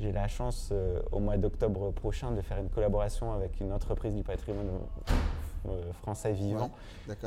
J'ai 0.00 0.12
la 0.12 0.26
chance 0.26 0.70
euh, 0.72 1.00
au 1.12 1.20
mois 1.20 1.36
d'octobre 1.36 1.92
prochain 1.92 2.32
de 2.32 2.40
faire 2.40 2.58
une 2.58 2.70
collaboration 2.70 3.32
avec 3.32 3.60
une 3.60 3.72
entreprise 3.72 4.14
du 4.14 4.22
patrimoine 4.22 4.66
euh, 5.68 5.92
français 5.92 6.32
vivant 6.32 6.70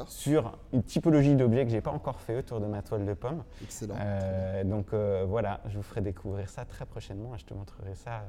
sur 0.08 0.58
une 0.74 0.84
typologie 0.84 1.36
d'objets 1.36 1.66
que 1.66 1.72
j'ai 1.72 1.82
pas 1.82 1.92
encore 1.92 2.20
fait 2.20 2.38
autour 2.38 2.60
de 2.60 2.66
ma 2.66 2.82
toile 2.82 3.06
de 3.06 3.14
pomme. 3.14 3.44
Excellent. 3.64 3.96
Euh, 4.00 4.64
donc 4.64 4.88
euh, 4.94 5.26
voilà, 5.28 5.62
je 5.68 5.78
vous 5.78 5.84
ferai 5.84 6.02
découvrir 6.02 6.50
ça 6.50 6.66
très 6.66 6.86
prochainement 6.86 7.36
et 7.36 7.38
je 7.38 7.46
te 7.46 7.54
montrerai 7.54 7.96
ça 7.96 8.24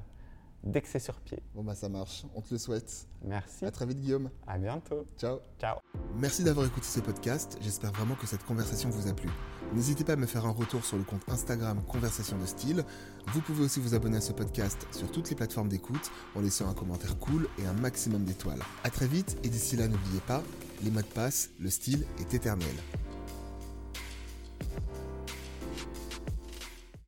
dès 0.62 0.80
que 0.80 0.88
c'est 0.88 0.98
sur 0.98 1.20
pied. 1.20 1.42
Bon 1.54 1.62
bah 1.62 1.74
ça 1.74 1.88
marche, 1.88 2.24
on 2.34 2.40
te 2.40 2.52
le 2.52 2.58
souhaite. 2.58 3.06
Merci. 3.24 3.64
À 3.64 3.70
très 3.70 3.86
vite 3.86 4.00
Guillaume. 4.00 4.30
À 4.46 4.58
bientôt. 4.58 5.06
Ciao. 5.18 5.38
Ciao. 5.60 5.78
Merci 6.18 6.44
d'avoir 6.44 6.66
écouté 6.66 6.86
ce 6.86 7.00
podcast, 7.00 7.58
j'espère 7.60 7.92
vraiment 7.92 8.14
que 8.14 8.26
cette 8.26 8.44
conversation 8.44 8.88
vous 8.90 9.08
a 9.08 9.14
plu. 9.14 9.28
N'hésitez 9.74 10.04
pas 10.04 10.12
à 10.12 10.16
me 10.16 10.26
faire 10.26 10.46
un 10.46 10.52
retour 10.52 10.84
sur 10.84 10.96
le 10.96 11.02
compte 11.02 11.22
Instagram 11.28 11.82
Conversation 11.88 12.38
de 12.38 12.46
Style. 12.46 12.84
Vous 13.32 13.40
pouvez 13.40 13.64
aussi 13.64 13.80
vous 13.80 13.94
abonner 13.94 14.18
à 14.18 14.20
ce 14.20 14.32
podcast 14.32 14.86
sur 14.92 15.10
toutes 15.10 15.28
les 15.28 15.36
plateformes 15.36 15.68
d'écoute 15.68 16.10
en 16.34 16.40
laissant 16.40 16.68
un 16.68 16.74
commentaire 16.74 17.18
cool 17.18 17.48
et 17.58 17.66
un 17.66 17.72
maximum 17.74 18.24
d'étoiles. 18.24 18.62
À 18.84 18.90
très 18.90 19.06
vite 19.06 19.36
et 19.42 19.48
d'ici 19.48 19.76
là 19.76 19.88
n'oubliez 19.88 20.20
pas, 20.26 20.42
les 20.82 20.90
mots 20.90 21.00
de 21.00 21.06
passe, 21.06 21.50
le 21.60 21.70
style 21.70 22.06
est 22.20 22.34
éternel. 22.34 22.74